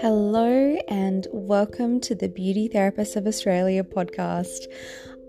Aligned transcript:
Hello, 0.00 0.76
and 0.88 1.26
welcome 1.32 2.00
to 2.00 2.16
the 2.16 2.28
Beauty 2.28 2.68
Therapists 2.68 3.14
of 3.14 3.28
Australia 3.28 3.84
podcast. 3.84 4.66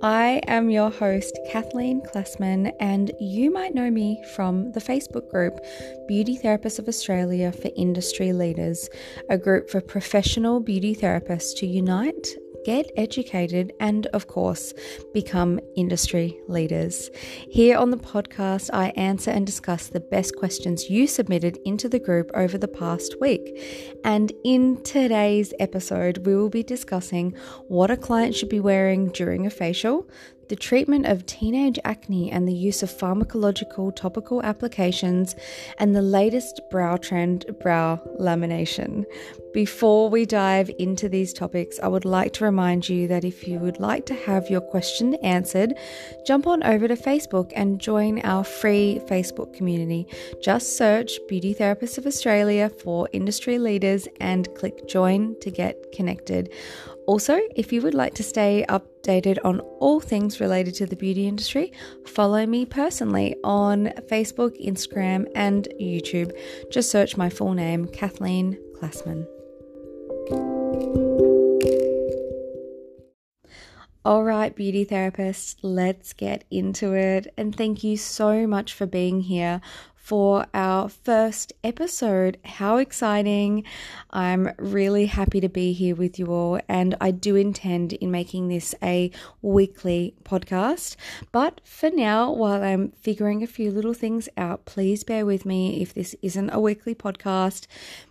I 0.01 0.41
am 0.47 0.71
your 0.71 0.89
host, 0.89 1.37
Kathleen 1.51 2.01
Klassman, 2.01 2.67
and 2.79 3.11
you 3.19 3.51
might 3.51 3.75
know 3.75 3.91
me 3.91 4.23
from 4.35 4.71
the 4.71 4.79
Facebook 4.79 5.29
group 5.29 5.59
Beauty 6.07 6.37
Therapists 6.37 6.79
of 6.79 6.87
Australia 6.87 7.51
for 7.51 7.69
Industry 7.75 8.33
Leaders, 8.33 8.89
a 9.29 9.37
group 9.37 9.69
for 9.69 9.81
professional 9.81 10.59
beauty 10.59 10.95
therapists 10.95 11.55
to 11.57 11.67
unite 11.67 12.27
get 12.65 12.91
educated, 12.97 13.71
and 13.79 14.07
of 14.07 14.27
course, 14.27 14.73
become 15.13 15.59
industry 15.77 16.37
leaders. 16.47 17.09
Here 17.49 17.77
on 17.77 17.91
the 17.91 17.97
podcast, 17.97 18.71
I 18.73 18.89
answer 18.97 19.31
and 19.31 19.45
discuss 19.45 19.87
the 19.87 19.99
best 19.99 20.35
questions 20.35 20.89
you 20.89 21.07
submitted 21.07 21.59
into 21.63 21.87
the 21.87 21.99
group 21.99 22.31
over 22.33 22.57
the 22.57 22.67
past 22.67 23.21
week. 23.21 23.97
And 24.03 24.33
in 24.43 24.81
today's 24.83 25.53
episode, 25.59 26.25
we 26.25 26.35
will 26.35 26.49
be 26.49 26.63
discussing 26.63 27.35
what 27.67 27.91
a 27.91 27.97
client 27.97 28.35
should 28.35 28.49
be 28.49 28.59
wearing 28.59 29.09
during 29.09 29.45
a 29.45 29.51
facial, 29.51 30.09
the 30.49 30.55
treatment 30.55 31.05
of 31.05 31.25
teenage 31.25 31.79
acne 31.83 32.31
and 32.31 32.47
the 32.47 32.53
use 32.53 32.83
of 32.83 32.89
pharmacological 32.89 33.95
topical 33.95 34.43
applications, 34.43 35.35
and 35.79 35.95
the 35.95 36.01
latest 36.01 36.61
brow 36.69 36.97
trend, 36.97 37.45
brow 37.61 37.99
lamination. 38.19 39.05
Before 39.53 40.09
we 40.09 40.25
dive 40.25 40.69
into 40.79 41.07
these 41.07 41.31
topics, 41.31 41.79
I 41.79 41.87
would 41.87 42.03
like 42.03 42.33
to 42.33 42.43
remind 42.43 42.89
you 42.89 43.07
that 43.07 43.23
if 43.23 43.47
you 43.47 43.57
would 43.59 43.79
like 43.79 44.05
to 44.07 44.13
have 44.13 44.49
your 44.49 44.59
question 44.59 45.15
answered, 45.23 45.73
jump 46.25 46.45
on 46.45 46.61
over 46.63 46.89
to 46.89 46.95
Facebook 46.95 47.53
and 47.55 47.79
join 47.79 48.19
our 48.25 48.43
free 48.43 48.99
Facebook 49.05 49.53
community. 49.53 50.07
Just 50.43 50.75
search 50.75 51.19
Beauty 51.29 51.55
Therapists 51.55 51.97
of 51.97 52.05
Australia 52.05 52.69
for 52.69 53.07
industry 53.13 53.57
leaders 53.57 54.09
and 54.19 54.53
click 54.55 54.87
join 54.89 55.39
to 55.39 55.49
get 55.49 55.91
connected. 55.93 56.51
Also, 57.07 57.39
if 57.55 57.71
you 57.71 57.81
would 57.81 57.93
like 57.93 58.15
to 58.15 58.23
stay 58.23 58.65
updated 58.67 59.37
on 59.43 59.59
all 59.79 59.99
things 59.99 60.39
related 60.39 60.73
to 60.75 60.85
the 60.87 60.95
beauty 60.95 61.27
industry, 61.27 61.71
follow 62.07 62.45
me 62.45 62.65
personally 62.65 63.35
on 63.43 63.87
Facebook, 64.09 64.59
Instagram, 64.65 65.27
and 65.35 65.67
YouTube. 65.79 66.31
Just 66.71 66.89
search 66.89 67.15
my 67.15 67.29
full 67.29 67.53
name, 67.53 67.85
Kathleen 67.85 68.57
Klassman. 68.79 69.27
All 74.03 74.23
right, 74.23 74.55
beauty 74.55 74.85
therapists, 74.85 75.55
let's 75.63 76.13
get 76.13 76.43
into 76.51 76.93
it. 76.93 77.33
And 77.37 77.55
thank 77.55 77.83
you 77.83 77.97
so 77.97 78.45
much 78.45 78.73
for 78.73 78.85
being 78.85 79.21
here 79.21 79.61
for 80.05 80.45
our 80.53 80.87
first 80.87 81.51
episode. 81.63 82.37
How 82.45 82.77
exciting! 82.77 83.63
I'm 84.11 84.51
really 84.59 85.07
happy 85.07 85.41
to 85.41 85.49
be 85.49 85.73
here 85.73 85.95
with 85.95 86.19
you 86.19 86.27
all, 86.27 86.59
and 86.69 86.95
I 87.01 87.09
do 87.09 87.35
intend 87.35 87.93
in 87.93 88.11
making 88.11 88.47
this 88.47 88.75
a 88.83 89.09
weekly 89.41 90.13
podcast. 90.23 90.95
But 91.31 91.59
for 91.63 91.89
now, 91.89 92.31
while 92.31 92.61
I'm 92.61 92.91
figuring 92.91 93.41
a 93.41 93.47
few 93.47 93.71
little 93.71 93.95
things 93.95 94.29
out, 94.37 94.65
please 94.65 95.03
bear 95.03 95.25
with 95.25 95.43
me 95.43 95.81
if 95.81 95.95
this 95.95 96.15
isn't 96.21 96.51
a 96.51 96.59
weekly 96.59 96.93
podcast. 96.93 97.65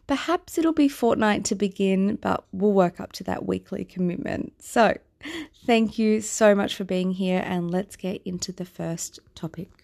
Perhaps 0.08 0.58
it'll 0.58 0.72
be 0.72 0.88
fortnight 0.88 1.44
to 1.44 1.54
begin, 1.54 2.16
but 2.16 2.44
we'll 2.50 2.72
work 2.72 2.98
up 2.98 3.12
to 3.12 3.24
that 3.24 3.46
weekly 3.46 3.84
commitment. 3.84 4.52
So, 4.58 4.98
thank 5.64 5.96
you 5.96 6.20
so 6.20 6.56
much 6.56 6.74
for 6.74 6.82
being 6.82 7.12
here, 7.12 7.44
and 7.46 7.70
let's 7.70 7.94
get 7.94 8.20
into 8.24 8.50
the 8.50 8.64
first 8.64 9.20
topic. 9.36 9.83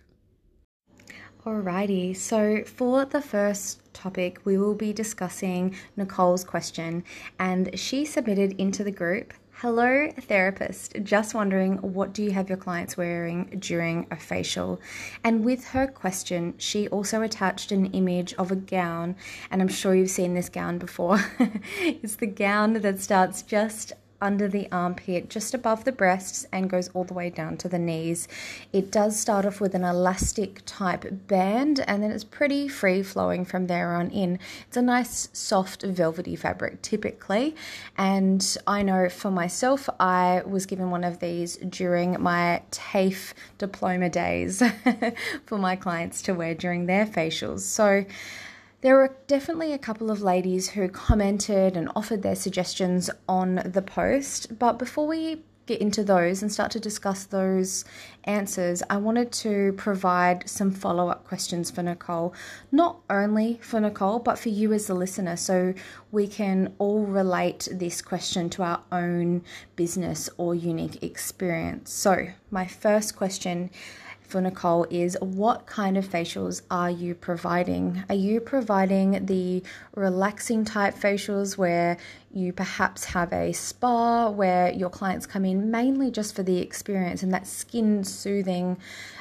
Alrighty, 1.46 2.14
so 2.14 2.64
for 2.64 3.06
the 3.06 3.22
first 3.22 3.80
topic, 3.94 4.41
we 4.44 4.58
will 4.58 4.74
be 4.74 4.92
discussing 4.92 5.74
Nicole's 5.97 6.44
question, 6.44 7.02
and 7.38 7.78
she 7.78 8.05
submitted 8.05 8.52
into 8.60 8.84
the 8.84 8.91
group 8.91 9.32
Hello, 9.60 10.09
therapist. 10.19 10.97
Just 11.03 11.34
wondering 11.34 11.76
what 11.78 12.14
do 12.14 12.22
you 12.22 12.31
have 12.31 12.48
your 12.48 12.56
clients 12.56 12.97
wearing 12.97 13.56
during 13.59 14.06
a 14.10 14.16
facial? 14.16 14.81
And 15.22 15.44
with 15.44 15.66
her 15.69 15.87
question, 15.87 16.54
she 16.56 16.88
also 16.88 17.20
attached 17.20 17.70
an 17.70 17.87
image 17.93 18.32
of 18.34 18.50
a 18.50 18.56
gown, 18.56 19.16
and 19.50 19.60
I'm 19.60 19.69
sure 19.69 19.94
you've 19.94 20.09
seen 20.09 20.32
this 20.32 20.48
gown 20.48 20.78
before. 20.78 21.22
it's 21.78 22.16
the 22.16 22.26
gown 22.26 22.72
that 22.72 23.00
starts 23.00 23.43
just 23.43 23.93
under 24.20 24.48
the 24.48 24.69
armpit, 24.70 25.31
just 25.31 25.54
above 25.54 25.84
the 25.84 25.92
breasts, 25.92 26.47
and 26.53 26.70
goes 26.70 26.88
all 26.94 27.04
the 27.04 27.14
way 27.14 27.31
down 27.31 27.56
to 27.58 27.69
the 27.69 27.78
knees. 27.78 28.28
It 28.72 28.91
does 28.91 29.19
start 29.19 29.47
off 29.47 29.60
with 29.60 29.75
an 29.75 29.84
elastic 29.84 30.62
type 30.66 31.06
band, 31.26 31.81
and 31.86 32.03
then 32.03 32.10
it's 32.10 32.25
pretty 32.25 32.69
free 32.69 33.03
flowing 33.03 33.44
from 33.44 33.66
there 33.66 33.94
on 33.94 34.10
in. 34.10 34.38
It's 34.69 34.76
a 34.76 34.82
nice, 34.82 35.28
soft, 35.32 35.82
velvety 35.82 36.36
fabric 36.36 36.82
typically. 36.82 37.54
And 37.97 38.56
I 38.66 38.82
know 38.82 39.08
for 39.08 39.31
myself, 39.31 39.88
I 39.98 40.42
was 40.47 40.66
given 40.66 40.91
one 40.91 41.04
of 41.04 41.20
these 41.20 41.56
during 41.56 42.20
my 42.20 42.62
TAFE 42.70 43.34
diploma 43.58 44.10
days 44.10 44.62
for 45.47 45.58
my 45.58 45.76
clients 45.76 46.22
to 46.22 46.34
wear 46.34 46.54
during 46.54 46.87
their 46.87 47.06
facials. 47.06 47.60
So, 47.60 48.04
there 48.82 48.96
were 48.96 49.16
definitely 49.26 49.72
a 49.72 49.78
couple 49.78 50.10
of 50.10 50.22
ladies 50.22 50.70
who 50.70 50.88
commented 50.88 51.76
and 51.76 51.91
offered 51.94 52.22
their 52.22 52.34
suggestions 52.34 53.10
on 53.28 53.62
the 53.64 53.82
post, 53.82 54.58
but 54.58 54.78
before 54.78 55.06
we 55.06 55.42
get 55.66 55.80
into 55.80 56.02
those 56.02 56.42
and 56.42 56.50
start 56.50 56.70
to 56.72 56.80
discuss 56.80 57.24
those 57.26 57.84
answers, 58.24 58.82
I 58.90 58.96
wanted 58.96 59.30
to 59.32 59.72
provide 59.74 60.48
some 60.48 60.72
follow 60.72 61.08
up 61.08 61.24
questions 61.24 61.70
for 61.70 61.82
Nicole, 61.82 62.34
not 62.72 63.00
only 63.08 63.60
for 63.62 63.80
Nicole, 63.80 64.19
but 64.19 64.38
for 64.38 64.48
you 64.48 64.72
as 64.72 64.86
the 64.86 64.94
listener, 64.94 65.36
so 65.36 65.74
we 66.10 66.26
can 66.26 66.74
all 66.78 67.04
relate 67.04 67.69
this 67.70 68.02
question 68.02 68.50
to 68.50 68.62
our 68.62 68.82
own 68.90 69.44
business 69.76 70.28
or 70.38 70.54
unique 70.54 71.02
experience. 71.04 71.92
So, 71.92 72.28
my 72.50 72.66
first 72.66 73.14
question 73.14 73.70
for 74.30 74.41
Nicole 74.41 74.86
is 74.91 75.16
what 75.20 75.66
kind 75.66 75.96
of 75.96 76.06
facials 76.06 76.62
are 76.70 76.91
you 76.91 77.14
providing? 77.14 78.04
Are 78.08 78.14
you 78.14 78.41
providing 78.41 79.26
the 79.26 79.62
relaxing 79.94 80.64
type 80.64 80.94
facials 80.94 81.58
where 81.58 81.98
you 82.32 82.52
perhaps 82.52 83.04
have 83.06 83.32
a 83.32 83.52
spa 83.52 84.30
where 84.30 84.70
your 84.70 84.88
clients 84.88 85.26
come 85.26 85.44
in 85.44 85.70
mainly 85.70 86.10
just 86.10 86.36
for 86.36 86.44
the 86.44 86.58
experience 86.58 87.22
and 87.22 87.34
that 87.34 87.46
skin 87.46 88.04
soothing 88.04 88.78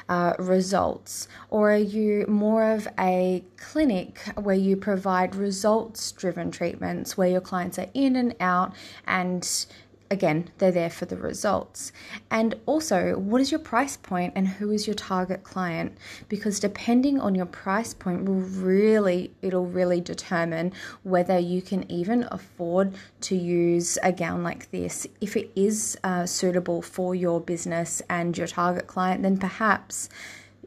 uh, 0.08 0.34
results? 0.38 1.26
Or 1.48 1.72
are 1.72 1.76
you 1.76 2.26
more 2.28 2.70
of 2.70 2.86
a 2.98 3.44
clinic 3.56 4.20
where 4.36 4.54
you 4.54 4.76
provide 4.76 5.34
results 5.34 6.12
driven 6.12 6.50
treatments 6.50 7.16
where 7.16 7.28
your 7.28 7.40
clients 7.40 7.78
are 7.78 7.88
in 7.94 8.14
and 8.14 8.36
out 8.38 8.72
and 9.06 9.66
again, 10.10 10.50
they're 10.58 10.72
there 10.72 10.90
for 10.90 11.06
the 11.06 11.16
results. 11.16 11.92
And 12.30 12.56
also, 12.66 13.16
what 13.16 13.40
is 13.40 13.52
your 13.52 13.60
price 13.60 13.96
point 13.96 14.32
and 14.34 14.48
who 14.48 14.72
is 14.72 14.86
your 14.86 14.94
target 14.94 15.44
client? 15.44 15.96
Because 16.28 16.58
depending 16.58 17.20
on 17.20 17.34
your 17.34 17.46
price 17.46 17.94
point 17.94 18.24
will 18.24 18.40
really 18.40 19.30
it'll 19.40 19.66
really 19.66 20.00
determine 20.00 20.72
whether 21.04 21.38
you 21.38 21.62
can 21.62 21.90
even 21.90 22.26
afford 22.30 22.94
to 23.22 23.36
use 23.36 23.98
a 24.02 24.12
gown 24.12 24.42
like 24.42 24.70
this. 24.72 25.06
If 25.20 25.36
it 25.36 25.50
is 25.54 25.96
uh, 26.02 26.26
suitable 26.26 26.82
for 26.82 27.14
your 27.14 27.40
business 27.40 28.02
and 28.10 28.36
your 28.36 28.48
target 28.48 28.88
client, 28.88 29.22
then 29.22 29.38
perhaps 29.38 30.08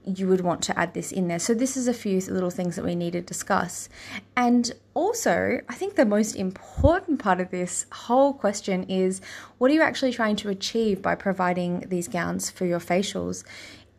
you 0.05 0.27
would 0.27 0.41
want 0.41 0.61
to 0.63 0.77
add 0.77 0.93
this 0.93 1.11
in 1.11 1.27
there. 1.27 1.39
So, 1.39 1.53
this 1.53 1.77
is 1.77 1.87
a 1.87 1.93
few 1.93 2.19
little 2.21 2.49
things 2.49 2.75
that 2.75 2.85
we 2.85 2.95
need 2.95 3.13
to 3.13 3.21
discuss. 3.21 3.89
And 4.35 4.71
also, 4.93 5.59
I 5.67 5.73
think 5.73 5.95
the 5.95 6.05
most 6.05 6.35
important 6.35 7.19
part 7.19 7.39
of 7.39 7.51
this 7.51 7.85
whole 7.91 8.33
question 8.33 8.83
is 8.83 9.21
what 9.57 9.71
are 9.71 9.73
you 9.73 9.81
actually 9.81 10.13
trying 10.13 10.35
to 10.37 10.49
achieve 10.49 11.01
by 11.01 11.15
providing 11.15 11.85
these 11.87 12.07
gowns 12.07 12.49
for 12.49 12.65
your 12.65 12.79
facials? 12.79 13.43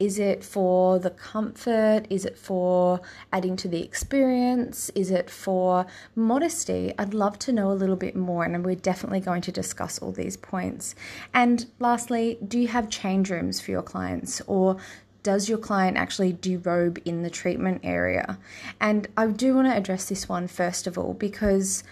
Is 0.00 0.18
it 0.18 0.42
for 0.42 0.98
the 0.98 1.10
comfort? 1.10 2.02
Is 2.10 2.24
it 2.24 2.36
for 2.36 3.00
adding 3.32 3.56
to 3.56 3.68
the 3.68 3.82
experience? 3.82 4.90
Is 4.96 5.10
it 5.10 5.30
for 5.30 5.86
modesty? 6.16 6.92
I'd 6.98 7.14
love 7.14 7.38
to 7.40 7.52
know 7.52 7.70
a 7.70 7.74
little 7.74 7.94
bit 7.96 8.16
more, 8.16 8.44
and 8.44 8.64
we're 8.64 8.74
definitely 8.74 9.20
going 9.20 9.42
to 9.42 9.52
discuss 9.52 10.00
all 10.00 10.10
these 10.10 10.36
points. 10.36 10.96
And 11.32 11.66
lastly, 11.78 12.38
do 12.46 12.58
you 12.58 12.68
have 12.68 12.90
change 12.90 13.30
rooms 13.30 13.60
for 13.60 13.70
your 13.70 13.82
clients, 13.82 14.42
or 14.48 14.78
does 15.24 15.48
your 15.48 15.58
client 15.58 15.96
actually 15.96 16.32
derobe 16.32 16.98
in 17.04 17.22
the 17.22 17.30
treatment 17.30 17.80
area? 17.82 18.38
And 18.80 19.08
I 19.16 19.26
do 19.26 19.56
want 19.56 19.66
to 19.66 19.76
address 19.76 20.08
this 20.08 20.28
one 20.28 20.46
first 20.46 20.86
of 20.86 20.96
all 20.96 21.14
because 21.14 21.82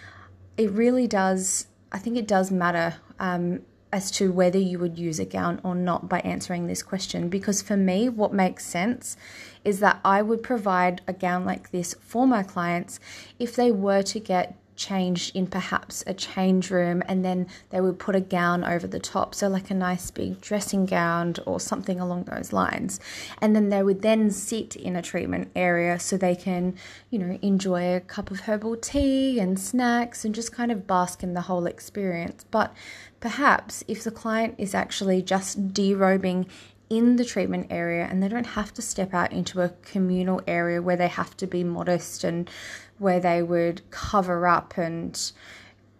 it 0.57 0.71
really 0.71 1.09
does, 1.09 1.67
I 1.91 1.99
think 1.99 2.17
it 2.17 2.29
does 2.29 2.53
matter 2.53 2.97
um, 3.19 3.63
as 3.91 4.11
to 4.13 4.31
whether 4.31 4.59
you 4.59 4.79
would 4.79 4.99
use 4.99 5.19
a 5.19 5.25
gown 5.25 5.61
or 5.65 5.75
not 5.75 6.09
by 6.09 6.21
answering 6.21 6.67
this 6.67 6.83
question. 6.83 7.29
Because 7.29 7.63
for 7.63 7.77
me, 7.77 8.09
what 8.09 8.33
makes 8.35 8.65
sense 8.65 9.17
is 9.65 9.81
that 9.81 10.01
I 10.05 10.23
would 10.23 10.43
provide 10.43 11.01
a 11.09 11.13
gown 11.15 11.45
like 11.45 11.71
this 11.71 11.95
for 12.01 12.27
my 12.27 12.43
clients 12.43 13.01
if 13.39 13.57
they 13.57 13.73
were 13.73 14.03
to 14.03 14.21
get 14.21 14.57
changed 14.77 15.35
in 15.37 15.47
perhaps 15.47 16.03
a 16.07 16.15
change 16.15 16.71
room 16.71 17.03
and 17.07 17.25
then 17.25 17.47
they 17.71 17.81
would 17.81 17.99
put 17.99 18.17
a 18.17 18.21
gown 18.21 18.65
over 18.65 18.87
the 18.87 18.99
top 18.99 19.35
so 19.35 19.49
like 19.49 19.71
a 19.71 19.75
nice 19.75 20.11
big 20.11 20.41
dressing 20.41 20.87
gown 20.87 21.35
or 21.47 21.61
something 21.61 22.01
along 22.01 22.25
those 22.25 22.53
lines. 22.53 23.01
And 23.41 23.55
then 23.55 23.69
they 23.69 23.83
would 23.83 24.03
then 24.03 24.31
sit 24.31 24.77
in 24.77 24.97
a 24.97 25.03
treatment 25.03 25.51
area 25.55 25.99
so 25.99 26.17
they 26.17 26.35
can 26.35 26.75
you 27.11 27.19
know 27.19 27.39
enjoy 27.43 27.95
a 27.95 28.01
cup 28.01 28.31
of 28.31 28.41
herbal 28.41 28.77
tea 28.77 29.39
and 29.39 29.59
snacks 29.59 30.25
and 30.25 30.35
just 30.35 30.53
kind 30.53 30.73
of 30.73 30.87
bask 30.87 31.23
in 31.23 31.35
the 31.35 31.43
whole 31.43 31.67
experience. 31.67 32.45
But 32.51 32.75
perhaps 33.21 33.85
if 33.87 34.03
the 34.03 34.11
client 34.11 34.55
is 34.59 34.75
actually 34.75 35.23
just 35.23 35.73
derobing 35.73 36.47
in 36.93 37.17
the 37.17 37.25
treatment 37.25 37.67
area 37.71 38.07
and 38.09 38.23
they 38.23 38.29
don't 38.29 38.49
have 38.49 38.71
to 38.75 38.83
step 38.83 39.15
out 39.15 39.33
into 39.33 39.63
a 39.63 39.71
communal 39.81 40.43
area 40.47 40.83
where 40.83 40.97
they 40.97 41.09
have 41.09 41.35
to 41.39 41.47
be 41.47 41.65
modest 41.65 42.23
and 42.23 42.51
where 42.99 43.19
they 43.19 43.43
would 43.43 43.81
cover 43.91 44.47
up 44.47 44.77
and 44.77 45.33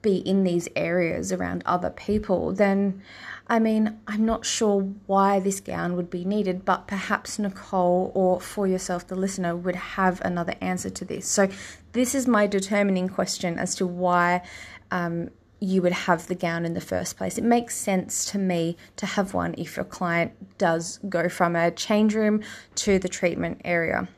be 0.03 0.17
in 0.19 0.45
these 0.45 0.69
areas 0.77 1.33
around 1.33 1.63
other 1.65 1.89
people, 1.89 2.53
then 2.53 3.01
I 3.49 3.59
mean, 3.59 3.99
I'm 4.07 4.27
not 4.27 4.45
sure 4.45 4.83
why 5.07 5.41
this 5.41 5.61
gown 5.61 5.97
would 5.97 6.11
be 6.11 6.25
needed, 6.25 6.65
but 6.65 6.87
perhaps 6.87 7.39
Nicole 7.39 8.13
or 8.15 8.41
for 8.41 8.67
yourself, 8.67 9.07
the 9.07 9.17
listener, 9.17 9.57
would 9.57 9.77
have 9.77 10.21
another 10.23 10.55
answer 10.61 10.91
to 10.91 11.05
this. 11.05 11.27
So, 11.27 11.49
this 11.93 12.15
is 12.15 12.27
my 12.27 12.47
determining 12.47 13.09
question 13.09 13.59
as 13.59 13.75
to 13.77 13.87
why 13.87 14.43
um, 14.91 15.31
you 15.63 15.81
would 15.81 15.93
have 15.93 16.27
the 16.27 16.35
gown 16.35 16.65
in 16.65 16.75
the 16.75 16.81
first 16.81 17.17
place. 17.17 17.39
It 17.39 17.45
makes 17.45 17.77
sense 17.77 18.25
to 18.33 18.39
me 18.39 18.77
to 18.97 19.07
have 19.07 19.33
one 19.33 19.55
if 19.57 19.77
your 19.77 19.85
client 19.85 20.59
does 20.59 20.99
go 21.09 21.29
from 21.29 21.55
a 21.55 21.71
change 21.71 22.17
room 22.17 22.43
to 22.75 22.99
the 22.99 23.09
treatment 23.09 23.61
area. 23.65 24.09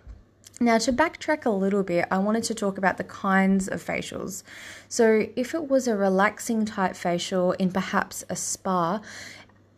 Now, 0.58 0.78
to 0.78 0.92
backtrack 0.92 1.44
a 1.44 1.50
little 1.50 1.82
bit, 1.82 2.06
I 2.10 2.18
wanted 2.18 2.44
to 2.44 2.54
talk 2.54 2.78
about 2.78 2.96
the 2.96 3.04
kinds 3.04 3.68
of 3.68 3.84
facials. 3.84 4.42
So, 4.88 5.26
if 5.36 5.52
it 5.52 5.68
was 5.68 5.86
a 5.86 5.96
relaxing 5.96 6.64
type 6.64 6.96
facial 6.96 7.52
in 7.52 7.72
perhaps 7.72 8.24
a 8.30 8.36
spa, 8.36 9.00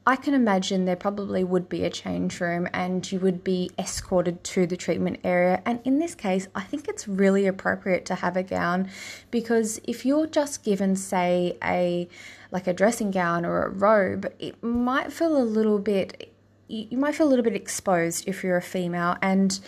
I 0.09 0.15
can 0.15 0.35
imagine 0.35 0.85
there 0.85 0.95
probably 0.95 1.43
would 1.43 1.69
be 1.69 1.85
a 1.85 1.91
change 1.91 2.41
room 2.41 2.69
and 2.73 3.11
you 3.11 3.19
would 3.19 3.43
be 3.43 3.73
escorted 3.77 4.45
to 4.45 4.65
the 4.65 4.77
treatment 4.77 5.19
area. 5.25 5.61
And 5.67 5.81
in 5.85 5.99
this 5.99 6.15
case, 6.15 6.47
I 6.55 6.63
think 6.63 6.87
it's 6.87 7.09
really 7.09 7.47
appropriate 7.49 8.07
to 8.07 8.15
have 8.15 8.37
a 8.37 8.45
gown 8.45 8.89
because 9.33 9.81
if 9.83 10.07
you're 10.07 10.29
just 10.29 10.63
given, 10.63 10.95
say, 10.95 11.59
a 11.63 12.09
like 12.53 12.69
a 12.69 12.73
dressing 12.73 13.11
gown 13.11 13.45
or 13.45 13.65
a 13.65 13.69
robe, 13.69 14.33
it 14.39 14.63
might 14.63 15.13
feel 15.13 15.37
a 15.37 15.43
little 15.43 15.81
bit 15.81 16.33
you 16.69 16.99
might 16.99 17.15
feel 17.15 17.27
a 17.27 17.31
little 17.31 17.45
bit 17.45 17.55
exposed 17.55 18.29
if 18.29 18.43
you're 18.43 18.57
a 18.57 18.63
female 18.63 19.17
and 19.23 19.61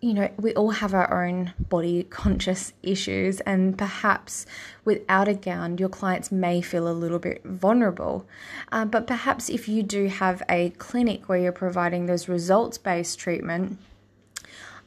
you 0.00 0.14
know, 0.14 0.30
we 0.38 0.54
all 0.54 0.70
have 0.70 0.94
our 0.94 1.26
own 1.26 1.52
body 1.58 2.04
conscious 2.04 2.72
issues, 2.82 3.40
and 3.40 3.76
perhaps 3.76 4.46
without 4.84 5.28
a 5.28 5.34
gown, 5.34 5.76
your 5.76 5.90
clients 5.90 6.32
may 6.32 6.62
feel 6.62 6.88
a 6.88 6.92
little 6.92 7.18
bit 7.18 7.44
vulnerable. 7.44 8.26
Uh, 8.72 8.86
but 8.86 9.06
perhaps 9.06 9.50
if 9.50 9.68
you 9.68 9.82
do 9.82 10.08
have 10.08 10.42
a 10.48 10.70
clinic 10.70 11.28
where 11.28 11.38
you're 11.38 11.52
providing 11.52 12.06
those 12.06 12.28
results 12.28 12.78
based 12.78 13.18
treatment, 13.18 13.78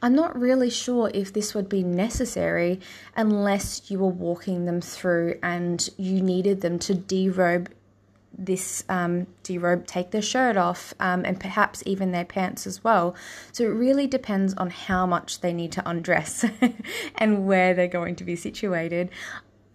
I'm 0.02 0.14
not 0.14 0.38
really 0.38 0.68
sure 0.68 1.10
if 1.14 1.32
this 1.32 1.54
would 1.54 1.68
be 1.68 1.82
necessary 1.82 2.80
unless 3.16 3.90
you 3.90 4.00
were 4.00 4.08
walking 4.08 4.66
them 4.66 4.80
through 4.80 5.38
and 5.42 5.88
you 5.96 6.20
needed 6.20 6.60
them 6.60 6.78
to 6.80 6.94
derobe 6.94 7.68
this 8.36 8.84
um, 8.88 9.26
derobe, 9.42 9.86
take 9.86 10.10
their 10.10 10.22
shirt 10.22 10.56
off, 10.56 10.94
um, 11.00 11.24
and 11.24 11.38
perhaps 11.38 11.82
even 11.86 12.12
their 12.12 12.24
pants 12.24 12.66
as 12.66 12.82
well. 12.82 13.14
So 13.52 13.64
it 13.64 13.68
really 13.68 14.06
depends 14.06 14.54
on 14.54 14.70
how 14.70 15.06
much 15.06 15.40
they 15.40 15.52
need 15.52 15.72
to 15.72 15.88
undress 15.88 16.44
and 17.16 17.46
where 17.46 17.74
they're 17.74 17.88
going 17.88 18.16
to 18.16 18.24
be 18.24 18.36
situated. 18.36 19.10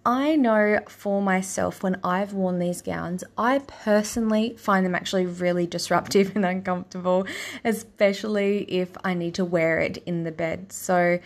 I 0.05 0.37
know 0.37 0.79
for 0.87 1.21
myself 1.21 1.83
when 1.83 1.99
I've 2.03 2.33
worn 2.33 2.59
these 2.59 2.81
gowns, 2.81 3.23
I 3.37 3.59
personally 3.59 4.55
find 4.57 4.85
them 4.85 4.95
actually 4.95 5.25
really 5.25 5.67
disruptive 5.67 6.31
and 6.35 6.45
uncomfortable, 6.45 7.27
especially 7.65 8.63
if 8.63 8.89
I 9.03 9.13
need 9.13 9.35
to 9.35 9.45
wear 9.45 9.79
it 9.79 9.97
in 10.05 10.23
the 10.23 10.31
bed. 10.31 10.71
So 10.71 11.19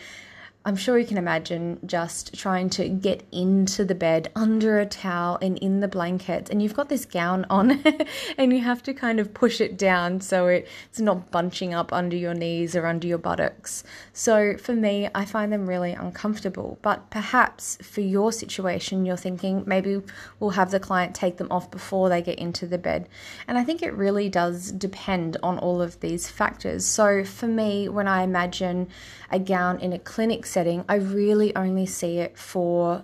I'm 0.65 0.77
sure 0.77 0.97
you 0.97 1.05
can 1.05 1.17
imagine 1.17 1.77
just 1.85 2.35
trying 2.35 2.69
to 2.71 2.87
get 2.87 3.27
into 3.33 3.83
the 3.83 3.95
bed 3.95 4.31
under 4.33 4.79
a 4.79 4.85
towel 4.85 5.37
and 5.41 5.57
in 5.57 5.81
the 5.81 5.89
blankets, 5.89 6.49
and 6.49 6.63
you've 6.63 6.73
got 6.73 6.87
this 6.87 7.03
gown 7.03 7.45
on, 7.49 7.83
and 8.37 8.53
you 8.53 8.61
have 8.61 8.81
to 8.83 8.93
kind 8.93 9.19
of 9.19 9.33
push 9.33 9.59
it 9.59 9.77
down 9.77 10.21
so 10.21 10.47
it's 10.47 11.01
not 11.01 11.31
bunching 11.31 11.73
up 11.73 11.91
under 11.91 12.15
your 12.15 12.33
knees 12.33 12.77
or 12.77 12.85
under 12.85 13.05
your 13.05 13.17
buttocks. 13.17 13.83
So 14.13 14.55
for 14.55 14.73
me, 14.73 15.09
I 15.13 15.25
find 15.25 15.51
them 15.51 15.67
really 15.67 15.91
uncomfortable. 15.91 16.79
But 16.81 17.09
perhaps 17.09 17.77
for 17.81 17.99
your 17.99 18.31
situation, 18.31 19.05
you're 19.05 19.17
thinking 19.17 19.63
maybe 19.67 20.01
we'll 20.39 20.51
have 20.51 20.71
the 20.71 20.79
client 20.79 21.13
take 21.13 21.35
them 21.35 21.51
off 21.51 21.71
before 21.71 22.07
they 22.07 22.21
get 22.21 22.39
into 22.39 22.67
the 22.67 22.77
bed. 22.77 23.09
And 23.49 23.57
I 23.57 23.65
think 23.65 23.81
it 23.81 23.93
really 23.93 24.29
does 24.29 24.71
depend 24.71 25.35
on 25.43 25.59
all 25.59 25.81
of 25.81 25.99
these 25.99 26.29
factors. 26.29 26.85
So 26.85 27.25
for 27.25 27.47
me, 27.47 27.89
when 27.89 28.07
I 28.07 28.23
imagine 28.23 28.87
a 29.29 29.39
gown 29.39 29.81
in 29.81 29.91
a 29.91 29.99
clinic 29.99 30.45
setting, 30.53 30.85
I 30.87 30.95
really 30.95 31.55
only 31.55 31.85
see 31.85 32.19
it 32.19 32.37
for 32.37 33.03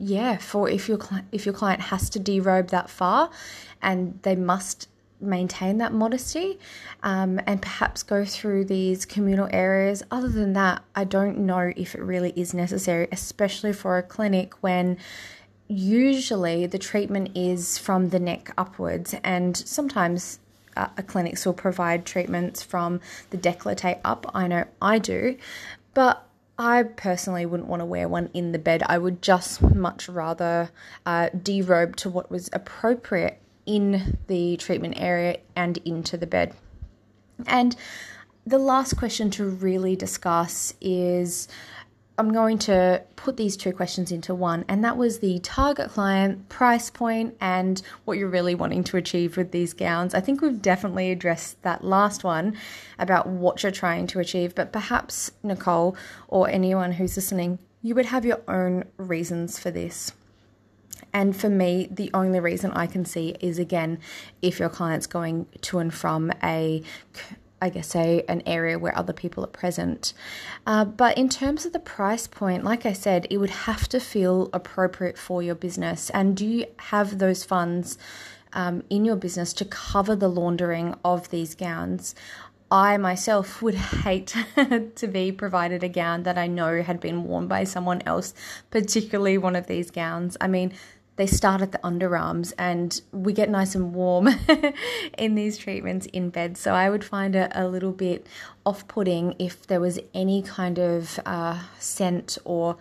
yeah, 0.00 0.36
for 0.38 0.68
if 0.68 0.88
your 0.88 0.98
if 1.32 1.44
your 1.44 1.54
client 1.54 1.80
has 1.82 2.08
to 2.10 2.20
derobe 2.20 2.68
that 2.70 2.88
far 2.88 3.30
and 3.82 4.18
they 4.22 4.36
must 4.36 4.88
maintain 5.20 5.78
that 5.78 5.92
modesty 5.92 6.58
um, 7.02 7.40
and 7.46 7.60
perhaps 7.60 8.04
go 8.04 8.24
through 8.24 8.64
these 8.64 9.04
communal 9.04 9.48
areas. 9.50 10.02
Other 10.10 10.28
than 10.28 10.52
that, 10.52 10.84
I 10.94 11.04
don't 11.04 11.38
know 11.38 11.72
if 11.76 11.94
it 11.94 12.00
really 12.00 12.32
is 12.36 12.54
necessary, 12.54 13.08
especially 13.10 13.72
for 13.72 13.98
a 13.98 14.02
clinic 14.02 14.62
when 14.62 14.98
usually 15.66 16.66
the 16.66 16.78
treatment 16.78 17.36
is 17.36 17.76
from 17.76 18.10
the 18.10 18.18
neck 18.18 18.52
upwards 18.56 19.14
and 19.22 19.56
sometimes 19.56 20.38
uh, 20.76 20.86
clinics 21.06 21.44
will 21.44 21.52
provide 21.52 22.06
treatments 22.06 22.62
from 22.62 23.00
the 23.30 23.36
décolleté 23.36 23.98
up. 24.04 24.30
I 24.32 24.46
know 24.46 24.64
I 24.80 24.98
do, 24.98 25.36
but 25.92 26.27
I 26.58 26.82
personally 26.82 27.46
wouldn't 27.46 27.68
want 27.68 27.80
to 27.80 27.86
wear 27.86 28.08
one 28.08 28.30
in 28.34 28.50
the 28.50 28.58
bed. 28.58 28.82
I 28.86 28.98
would 28.98 29.22
just 29.22 29.62
much 29.62 30.08
rather 30.08 30.70
uh, 31.06 31.30
derobe 31.30 31.94
to 31.96 32.10
what 32.10 32.30
was 32.30 32.50
appropriate 32.52 33.40
in 33.64 34.18
the 34.26 34.56
treatment 34.56 34.94
area 34.98 35.38
and 35.54 35.78
into 35.78 36.16
the 36.16 36.26
bed. 36.26 36.54
And 37.46 37.76
the 38.44 38.58
last 38.58 38.96
question 38.96 39.30
to 39.32 39.44
really 39.44 39.94
discuss 39.94 40.74
is 40.80 41.46
I'm 42.18 42.32
going 42.32 42.58
to 42.60 43.02
put 43.14 43.36
these 43.36 43.56
two 43.56 43.72
questions 43.72 44.10
into 44.10 44.34
one, 44.34 44.64
and 44.68 44.82
that 44.82 44.96
was 44.96 45.20
the 45.20 45.38
target 45.38 45.90
client, 45.90 46.48
price 46.48 46.90
point, 46.90 47.36
and 47.40 47.80
what 48.04 48.18
you're 48.18 48.28
really 48.28 48.56
wanting 48.56 48.82
to 48.84 48.96
achieve 48.96 49.36
with 49.36 49.52
these 49.52 49.72
gowns. 49.72 50.14
I 50.14 50.20
think 50.20 50.42
we've 50.42 50.60
definitely 50.60 51.12
addressed 51.12 51.62
that 51.62 51.84
last 51.84 52.24
one 52.24 52.56
about 52.98 53.28
what 53.28 53.62
you're 53.62 53.70
trying 53.70 54.08
to 54.08 54.18
achieve, 54.18 54.56
but 54.56 54.72
perhaps, 54.72 55.30
Nicole, 55.44 55.96
or 56.26 56.48
anyone 56.48 56.92
who's 56.92 57.14
listening, 57.14 57.60
you 57.82 57.94
would 57.94 58.06
have 58.06 58.24
your 58.24 58.40
own 58.48 58.84
reasons 58.96 59.58
for 59.60 59.70
this. 59.70 60.12
And 61.12 61.36
for 61.36 61.48
me, 61.48 61.88
the 61.90 62.10
only 62.12 62.40
reason 62.40 62.72
I 62.72 62.86
can 62.86 63.04
see 63.04 63.36
is 63.40 63.58
again, 63.58 64.00
if 64.42 64.58
your 64.58 64.68
client's 64.68 65.06
going 65.06 65.46
to 65.62 65.78
and 65.78 65.94
from 65.94 66.32
a 66.42 66.82
I 67.60 67.70
guess, 67.70 67.94
a 67.96 68.22
an 68.28 68.42
area 68.46 68.78
where 68.78 68.96
other 68.96 69.12
people 69.12 69.44
are 69.44 69.48
present. 69.48 70.12
Uh, 70.66 70.84
but 70.84 71.18
in 71.18 71.28
terms 71.28 71.66
of 71.66 71.72
the 71.72 71.80
price 71.80 72.26
point, 72.26 72.64
like 72.64 72.86
I 72.86 72.92
said, 72.92 73.26
it 73.30 73.38
would 73.38 73.50
have 73.50 73.88
to 73.88 74.00
feel 74.00 74.50
appropriate 74.52 75.18
for 75.18 75.42
your 75.42 75.54
business. 75.54 76.10
And 76.10 76.36
do 76.36 76.46
you 76.46 76.66
have 76.76 77.18
those 77.18 77.44
funds 77.44 77.98
um, 78.52 78.82
in 78.88 79.04
your 79.04 79.16
business 79.16 79.52
to 79.54 79.64
cover 79.64 80.14
the 80.14 80.28
laundering 80.28 80.94
of 81.04 81.30
these 81.30 81.54
gowns? 81.54 82.14
I 82.70 82.98
myself 82.98 83.62
would 83.62 83.74
hate 84.04 84.34
to 84.56 85.08
be 85.08 85.32
provided 85.32 85.82
a 85.82 85.88
gown 85.88 86.24
that 86.24 86.38
I 86.38 86.46
know 86.46 86.82
had 86.82 87.00
been 87.00 87.24
worn 87.24 87.48
by 87.48 87.64
someone 87.64 88.02
else, 88.04 88.34
particularly 88.70 89.38
one 89.38 89.56
of 89.56 89.66
these 89.66 89.90
gowns. 89.90 90.36
I 90.40 90.48
mean, 90.48 90.74
they 91.18 91.26
start 91.26 91.60
at 91.60 91.72
the 91.72 91.78
underarms 91.78 92.52
and 92.58 93.02
we 93.10 93.32
get 93.32 93.50
nice 93.50 93.74
and 93.74 93.92
warm 93.92 94.28
in 95.18 95.34
these 95.34 95.58
treatments 95.58 96.06
in 96.06 96.30
bed. 96.30 96.56
So 96.56 96.74
I 96.74 96.88
would 96.88 97.02
find 97.02 97.34
it 97.34 97.50
a 97.56 97.66
little 97.66 97.90
bit 97.90 98.26
off 98.64 98.86
putting 98.86 99.34
if 99.40 99.66
there 99.66 99.80
was 99.80 99.98
any 100.14 100.42
kind 100.42 100.78
of 100.78 101.18
uh, 101.26 101.60
scent 101.80 102.38
or 102.44 102.76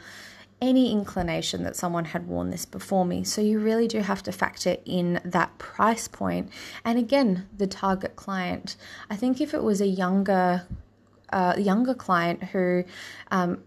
any 0.61 0.91
inclination 0.91 1.63
that 1.63 1.75
someone 1.75 2.05
had 2.05 2.27
worn 2.27 2.51
this 2.51 2.65
before 2.65 3.05
me. 3.05 3.23
So 3.23 3.41
you 3.41 3.59
really 3.59 3.87
do 3.87 4.01
have 4.01 4.21
to 4.23 4.31
factor 4.31 4.77
in 4.85 5.19
that 5.25 5.57
price. 5.57 6.07
And 6.85 6.99
again, 6.99 7.47
the 7.57 7.67
target 7.67 8.15
client. 8.15 8.75
I 9.09 9.15
think 9.15 9.41
if 9.41 9.55
it 9.55 9.63
was 9.63 9.81
a 9.81 9.87
younger, 9.87 10.67
uh, 11.33 11.55
younger 11.57 11.95
client 11.95 12.43
who 12.43 12.83
um, 13.31 13.63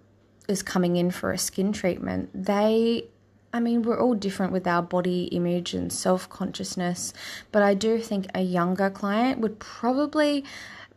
is 0.49 0.63
coming 0.63 0.95
in 0.95 1.11
for 1.11 1.33
a 1.33 1.39
skin 1.39 1.73
treatment, 1.73 2.31
they 2.33 3.09
I 3.53 3.61
mean, 3.61 3.83
we're 3.83 4.01
all 4.01 4.15
different 4.15 4.53
with 4.53 4.67
our 4.67 4.83
body 4.83 5.25
image 5.25 5.75
and 5.75 5.93
self 5.93 6.29
consciousness, 6.29 7.13
but 7.51 7.63
I 7.63 7.75
do 7.75 7.99
think 7.99 8.27
a 8.35 8.43
younger 8.43 8.91
client 8.91 9.41
would 9.41 9.59
probably, 9.59 10.45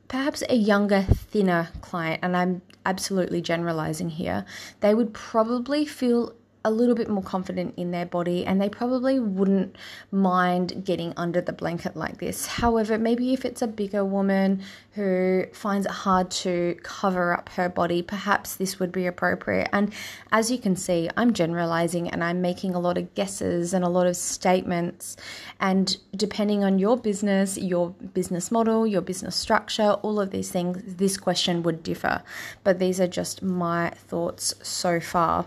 perhaps 0.07 0.43
a 0.49 0.55
younger, 0.55 1.01
thinner 1.01 1.69
client, 1.81 2.19
and 2.21 2.37
I'm 2.37 2.61
absolutely 2.85 3.41
generalizing 3.41 4.09
here, 4.09 4.45
they 4.81 4.93
would 4.93 5.13
probably 5.13 5.85
feel 5.85 6.35
a 6.65 6.71
little 6.71 6.95
bit 6.95 7.09
more 7.09 7.23
confident 7.23 7.73
in 7.75 7.91
their 7.91 8.05
body 8.05 8.45
and 8.45 8.61
they 8.61 8.69
probably 8.69 9.19
wouldn't 9.19 9.75
mind 10.11 10.85
getting 10.85 11.13
under 11.17 11.41
the 11.41 11.51
blanket 11.51 11.95
like 11.95 12.19
this. 12.19 12.45
However, 12.45 12.97
maybe 12.97 13.33
if 13.33 13.43
it's 13.43 13.61
a 13.61 13.67
bigger 13.67 14.05
woman 14.05 14.61
who 14.93 15.45
finds 15.51 15.85
it 15.85 15.91
hard 15.91 16.31
to 16.31 16.77
cover 16.83 17.33
up 17.33 17.49
her 17.49 17.67
body, 17.67 18.01
perhaps 18.01 18.55
this 18.55 18.79
would 18.79 18.91
be 18.91 19.05
appropriate. 19.05 19.69
And 19.73 19.93
as 20.31 20.49
you 20.49 20.57
can 20.57 20.75
see, 20.75 21.09
I'm 21.17 21.33
generalizing 21.33 22.09
and 22.09 22.23
I'm 22.23 22.41
making 22.41 22.75
a 22.75 22.79
lot 22.79 22.97
of 22.97 23.13
guesses 23.13 23.73
and 23.73 23.83
a 23.83 23.89
lot 23.89 24.07
of 24.07 24.15
statements. 24.15 25.17
And 25.59 25.97
depending 26.15 26.63
on 26.63 26.79
your 26.79 26.95
business, 26.95 27.57
your 27.57 27.89
business 28.13 28.51
model, 28.51 28.87
your 28.87 29.01
business 29.01 29.35
structure, 29.35 29.93
all 30.01 30.19
of 30.19 30.31
these 30.31 30.49
things, 30.49 30.95
this 30.95 31.17
question 31.17 31.63
would 31.63 31.83
differ. 31.83 32.23
But 32.63 32.79
these 32.79 33.01
are 33.01 33.07
just 33.07 33.43
my 33.43 33.89
thoughts 33.89 34.53
so 34.61 35.01
far. 35.01 35.45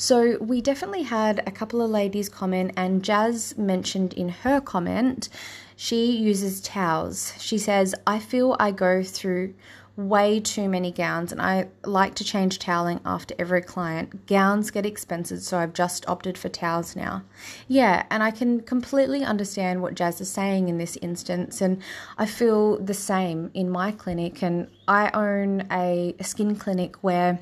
So 0.00 0.38
we 0.40 0.62
definitely 0.62 1.02
had 1.02 1.42
a 1.46 1.50
couple 1.50 1.82
of 1.82 1.90
ladies 1.90 2.30
comment, 2.30 2.72
and 2.74 3.04
Jazz 3.04 3.58
mentioned 3.58 4.14
in 4.14 4.30
her 4.30 4.58
comment 4.58 5.28
she 5.76 6.16
uses 6.16 6.62
towels. 6.62 7.34
She 7.38 7.58
says, 7.58 7.94
I 8.06 8.18
feel 8.18 8.56
I 8.58 8.70
go 8.70 9.02
through 9.02 9.52
way 9.98 10.40
too 10.40 10.70
many 10.70 10.90
gowns 10.90 11.32
and 11.32 11.42
I 11.42 11.68
like 11.84 12.14
to 12.14 12.24
change 12.24 12.58
toweling 12.58 13.00
after 13.04 13.34
every 13.38 13.60
client. 13.60 14.26
Gowns 14.26 14.70
get 14.70 14.86
expensive, 14.86 15.42
so 15.42 15.58
I've 15.58 15.74
just 15.74 16.08
opted 16.08 16.38
for 16.38 16.48
towels 16.48 16.96
now. 16.96 17.22
Yeah, 17.68 18.06
and 18.10 18.22
I 18.22 18.30
can 18.30 18.62
completely 18.62 19.22
understand 19.22 19.82
what 19.82 19.96
Jazz 19.96 20.18
is 20.22 20.30
saying 20.30 20.70
in 20.70 20.78
this 20.78 20.96
instance, 21.02 21.60
and 21.60 21.82
I 22.16 22.24
feel 22.24 22.78
the 22.78 22.94
same 22.94 23.50
in 23.52 23.68
my 23.68 23.92
clinic. 23.92 24.42
And 24.42 24.68
I 24.88 25.10
own 25.12 25.66
a, 25.70 26.14
a 26.18 26.24
skin 26.24 26.56
clinic 26.56 26.96
where 27.02 27.38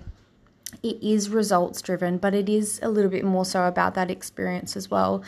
it 0.82 1.02
is 1.02 1.30
results 1.30 1.82
driven, 1.82 2.18
but 2.18 2.34
it 2.34 2.48
is 2.48 2.78
a 2.82 2.88
little 2.88 3.10
bit 3.10 3.25
more 3.25 3.44
so 3.44 3.64
about 3.64 3.94
that 3.94 4.10
experience 4.10 4.76
as 4.76 4.90
well. 4.90 5.22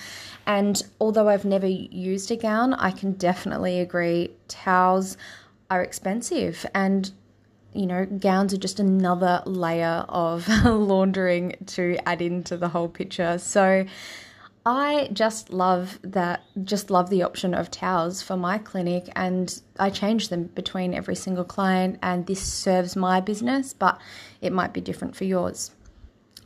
And 0.46 0.82
although 1.00 1.28
I've 1.28 1.44
never 1.44 1.66
used 1.66 2.30
a 2.30 2.36
gown, 2.36 2.74
I 2.74 2.90
can 2.90 3.12
definitely 3.12 3.80
agree 3.80 4.30
towels 4.48 5.16
are 5.70 5.82
expensive 5.82 6.66
and 6.74 7.10
you 7.72 7.86
know, 7.86 8.04
gowns 8.04 8.52
are 8.52 8.58
just 8.58 8.80
another 8.80 9.42
layer 9.46 10.04
of 10.08 10.48
laundering 10.64 11.54
to 11.66 11.96
add 12.04 12.20
into 12.20 12.56
the 12.56 12.68
whole 12.68 12.88
picture. 12.88 13.38
So 13.38 13.86
I 14.66 15.08
just 15.12 15.52
love 15.52 15.98
that, 16.02 16.42
just 16.64 16.90
love 16.90 17.10
the 17.10 17.22
option 17.22 17.54
of 17.54 17.70
towels 17.70 18.22
for 18.22 18.36
my 18.36 18.58
clinic, 18.58 19.08
and 19.16 19.60
I 19.78 19.90
change 19.90 20.28
them 20.28 20.44
between 20.54 20.94
every 20.94 21.14
single 21.14 21.44
client. 21.44 21.98
And 22.02 22.26
this 22.26 22.42
serves 22.42 22.96
my 22.96 23.20
business, 23.20 23.72
but 23.72 24.00
it 24.40 24.52
might 24.52 24.72
be 24.72 24.80
different 24.80 25.16
for 25.16 25.24
yours. 25.24 25.72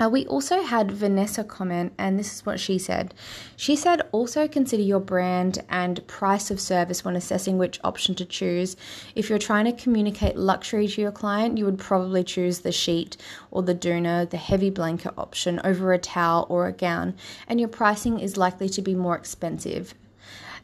Uh, 0.00 0.08
we 0.08 0.26
also 0.26 0.60
had 0.60 0.90
Vanessa 0.90 1.44
comment, 1.44 1.92
and 1.98 2.18
this 2.18 2.34
is 2.34 2.44
what 2.44 2.58
she 2.58 2.78
said. 2.78 3.14
She 3.56 3.76
said, 3.76 4.02
also 4.10 4.48
consider 4.48 4.82
your 4.82 4.98
brand 4.98 5.62
and 5.68 6.04
price 6.08 6.50
of 6.50 6.58
service 6.58 7.04
when 7.04 7.14
assessing 7.14 7.58
which 7.58 7.78
option 7.84 8.16
to 8.16 8.24
choose. 8.24 8.76
If 9.14 9.30
you're 9.30 9.38
trying 9.38 9.66
to 9.66 9.82
communicate 9.82 10.34
luxury 10.36 10.88
to 10.88 11.00
your 11.00 11.12
client, 11.12 11.58
you 11.58 11.64
would 11.64 11.78
probably 11.78 12.24
choose 12.24 12.60
the 12.60 12.72
sheet 12.72 13.16
or 13.52 13.62
the 13.62 13.74
doona, 13.74 14.28
the 14.28 14.36
heavy 14.36 14.68
blanket 14.68 15.14
option, 15.16 15.60
over 15.62 15.92
a 15.92 15.98
towel 15.98 16.46
or 16.48 16.66
a 16.66 16.72
gown, 16.72 17.14
and 17.46 17.60
your 17.60 17.68
pricing 17.68 18.18
is 18.18 18.36
likely 18.36 18.68
to 18.70 18.82
be 18.82 18.96
more 18.96 19.14
expensive. 19.16 19.94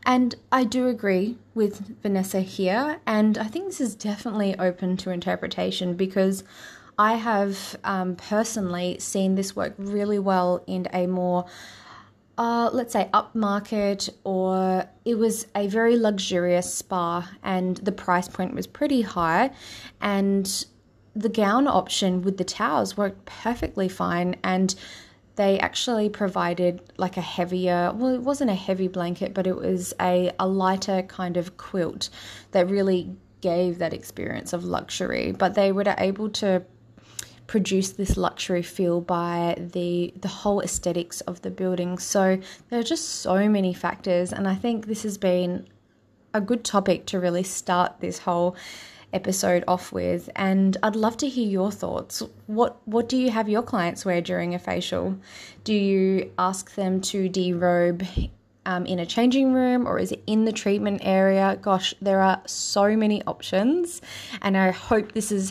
And 0.05 0.35
I 0.51 0.65
do 0.65 0.89
agree 0.89 1.37
with 1.55 2.01
Vanessa 2.03 2.41
here, 2.41 2.99
and 3.07 3.39
I 3.39 3.45
think 3.45 3.67
this 3.67 3.81
is 3.81 3.95
definitely 3.95 4.59
open 4.59 4.97
to 4.97 5.11
interpretation 5.11 5.95
because 5.95 6.43
I 7.01 7.15
have 7.15 7.77
um, 7.83 8.15
personally 8.17 8.99
seen 8.99 9.35
this 9.35 9.57
work 9.57 9.73
really 9.79 10.19
well 10.19 10.63
in 10.67 10.87
a 10.93 11.07
more 11.07 11.47
uh, 12.37 12.69
let's 12.75 12.93
say 12.93 13.09
upmarket 13.15 14.11
or 14.23 14.87
it 15.07 15.15
was 15.15 15.47
a 15.55 15.67
very 15.67 15.97
luxurious 15.97 16.73
spa 16.75 17.27
and 17.43 17.79
the 17.79 17.93
price 17.93 18.29
point 18.29 18.55
was 18.55 18.67
pretty 18.67 19.01
high 19.01 19.51
and 20.03 20.67
the 21.17 21.31
gown 21.31 21.67
option 21.67 22.21
with 22.21 22.37
the 22.37 22.45
towels 22.45 22.99
worked 22.99 23.25
perfectly 23.25 23.89
fine 23.89 24.37
and 24.45 24.75
they 25.37 25.59
actually 25.59 26.11
provided 26.11 26.83
like 26.99 27.17
a 27.17 27.23
heavier 27.23 27.93
well 27.95 28.15
it 28.15 28.21
wasn't 28.21 28.51
a 28.51 28.55
heavy 28.55 28.89
blanket 28.89 29.33
but 29.33 29.47
it 29.47 29.57
was 29.57 29.95
a, 30.03 30.31
a 30.39 30.47
lighter 30.47 31.01
kind 31.05 31.39
of 31.39 31.57
quilt 31.57 32.11
that 32.51 32.69
really 32.69 33.11
gave 33.41 33.79
that 33.79 33.93
experience 33.93 34.53
of 34.53 34.65
luxury. 34.65 35.33
But 35.33 35.55
they 35.55 35.73
were 35.73 35.85
able 35.99 36.29
to 36.31 36.63
produce 37.51 37.91
this 37.91 38.17
luxury 38.17 38.63
feel 38.63 39.01
by 39.01 39.57
the 39.59 40.15
the 40.21 40.29
whole 40.29 40.61
aesthetics 40.61 41.21
of 41.23 41.43
the 41.43 41.51
building. 41.51 41.99
So 41.99 42.39
there 42.69 42.79
are 42.79 42.85
just 42.85 43.09
so 43.27 43.49
many 43.49 43.75
factors, 43.75 44.33
and 44.33 44.47
I 44.47 44.55
think 44.55 44.87
this 44.87 45.03
has 45.03 45.19
been 45.19 45.67
a 46.33 46.41
good 46.41 46.63
topic 46.63 47.07
to 47.07 47.19
really 47.19 47.43
start 47.43 47.99
this 47.99 48.19
whole 48.19 48.55
episode 49.13 49.65
off 49.67 49.91
with 49.91 50.31
and 50.37 50.77
I'd 50.85 50.95
love 50.95 51.17
to 51.17 51.29
hear 51.29 51.49
your 51.49 51.73
thoughts. 51.73 52.23
What 52.47 52.77
what 52.85 53.09
do 53.09 53.17
you 53.17 53.33
have 53.33 53.49
your 53.49 53.65
clients 53.65 54.05
wear 54.05 54.21
during 54.21 54.55
a 54.55 54.61
facial? 54.61 55.19
Do 55.65 55.75
you 55.75 56.31
ask 56.39 56.77
them 56.77 57.01
to 57.11 57.29
derobe 57.29 58.31
um, 58.65 58.87
in 58.87 59.01
a 59.01 59.07
changing 59.07 59.53
room 59.53 59.89
or 59.89 59.99
is 59.99 60.13
it 60.13 60.23
in 60.29 60.45
the 60.45 60.53
treatment 60.53 61.01
area? 61.03 61.59
Gosh, 61.61 61.95
there 62.01 62.21
are 62.21 62.41
so 62.47 62.97
many 62.97 63.25
options, 63.25 64.01
and 64.41 64.57
I 64.57 64.71
hope 64.71 65.11
this 65.13 65.33
is 65.33 65.51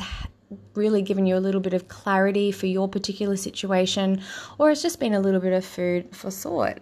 really 0.74 1.02
given 1.02 1.26
you 1.26 1.36
a 1.36 1.40
little 1.40 1.62
bit 1.62 1.74
of 1.74 1.88
clarity 1.88 2.52
for 2.52 2.66
your 2.66 2.88
particular 2.88 3.36
situation, 3.36 4.22
or 4.58 4.72
it's 4.72 4.82
just 4.82 5.00
been 5.00 5.14
a 5.14 5.20
little 5.20 5.40
bit 5.40 5.54
of 5.54 5.66
food 5.66 6.16
for 6.16 6.32
thought. 6.32 6.80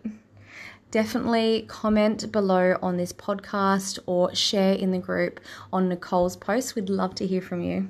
Definitely 0.89 1.65
comment 1.67 2.31
below 2.31 2.77
on 2.81 2.95
this 2.95 3.11
podcast 3.11 3.99
or 4.05 4.33
share 4.33 4.73
in 4.73 4.91
the 4.91 4.99
group 4.99 5.41
on 5.73 5.89
Nicole's 5.89 6.37
post. 6.37 6.75
We'd 6.75 6.89
love 6.89 7.13
to 7.15 7.27
hear 7.27 7.41
from 7.41 7.61
you. 7.61 7.89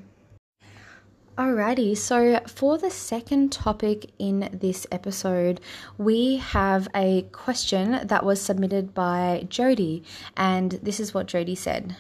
Alrighty, 1.38 1.96
so 1.96 2.40
for 2.48 2.80
the 2.80 2.90
second 2.90 3.52
topic 3.52 4.10
in 4.18 4.50
this 4.52 4.88
episode, 4.92 5.62
we 5.96 6.38
have 6.38 6.88
a 6.96 7.28
question 7.32 8.00
that 8.08 8.26
was 8.26 8.42
submitted 8.42 8.96
by 8.96 9.46
Jody, 9.48 10.02
and 10.36 10.72
this 10.82 11.00
is 11.00 11.14
what 11.14 11.28
Jody 11.28 11.54
said 11.54 11.96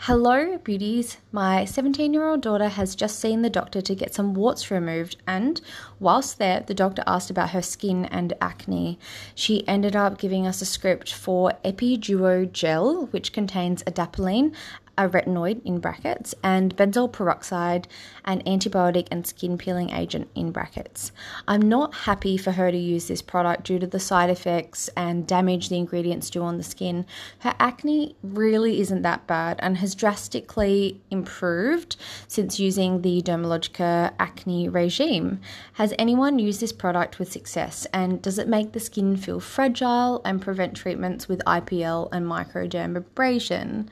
Hello, 0.00 0.58
beauties. 0.58 1.16
My 1.32 1.64
17 1.64 2.12
year 2.12 2.28
old 2.28 2.42
daughter 2.42 2.68
has 2.68 2.94
just 2.94 3.18
seen 3.18 3.40
the 3.40 3.48
doctor 3.48 3.80
to 3.80 3.94
get 3.94 4.12
some 4.12 4.34
warts 4.34 4.70
removed, 4.70 5.16
and 5.26 5.62
whilst 5.98 6.38
there, 6.38 6.60
the 6.60 6.74
doctor 6.74 7.02
asked 7.06 7.30
about 7.30 7.50
her 7.50 7.62
skin 7.62 8.04
and 8.04 8.34
acne. 8.42 8.98
She 9.34 9.66
ended 9.66 9.96
up 9.96 10.18
giving 10.18 10.46
us 10.46 10.60
a 10.60 10.66
script 10.66 11.14
for 11.14 11.54
Epiduo 11.64 12.52
Gel, 12.52 13.06
which 13.06 13.32
contains 13.32 13.82
adapalene, 13.84 14.54
a 14.98 15.08
retinoid 15.08 15.64
in 15.64 15.78
brackets, 15.78 16.34
and 16.42 16.76
benzoyl 16.76 17.10
peroxide, 17.10 17.88
an 18.24 18.42
antibiotic 18.42 19.08
and 19.10 19.26
skin 19.26 19.56
peeling 19.56 19.90
agent 19.90 20.28
in 20.34 20.52
brackets. 20.52 21.12
I'm 21.48 21.62
not 21.62 21.94
happy 21.94 22.36
for 22.36 22.52
her 22.52 22.70
to 22.70 22.76
use 22.76 23.08
this 23.08 23.22
product 23.22 23.64
due 23.64 23.78
to 23.78 23.86
the 23.86 23.98
side 23.98 24.30
effects 24.30 24.90
and 24.96 25.26
damage 25.26 25.68
the 25.68 25.78
ingredients 25.78 26.30
do 26.30 26.42
on 26.42 26.58
the 26.58 26.62
skin. 26.62 27.06
Her 27.40 27.54
acne 27.58 28.16
really 28.22 28.80
isn't 28.80 29.02
that 29.02 29.26
bad 29.26 29.58
and 29.60 29.78
has 29.78 29.94
drastically 29.94 31.00
improved 31.10 31.96
since 32.28 32.60
using 32.60 33.02
the 33.02 33.22
Dermalogica 33.22 34.12
acne 34.18 34.68
regime. 34.68 35.40
Has 35.74 35.94
anyone 35.98 36.38
used 36.38 36.60
this 36.60 36.72
product 36.72 37.18
with 37.18 37.32
success 37.32 37.86
and 37.92 38.20
does 38.20 38.38
it 38.38 38.48
make 38.48 38.72
the 38.72 38.80
skin 38.80 39.16
feel 39.16 39.40
fragile 39.40 40.20
and 40.24 40.40
prevent 40.40 40.76
treatments 40.76 41.28
with 41.28 41.40
IPL 41.46 42.08
and 42.12 42.26
microdermabrasion? 42.26 43.88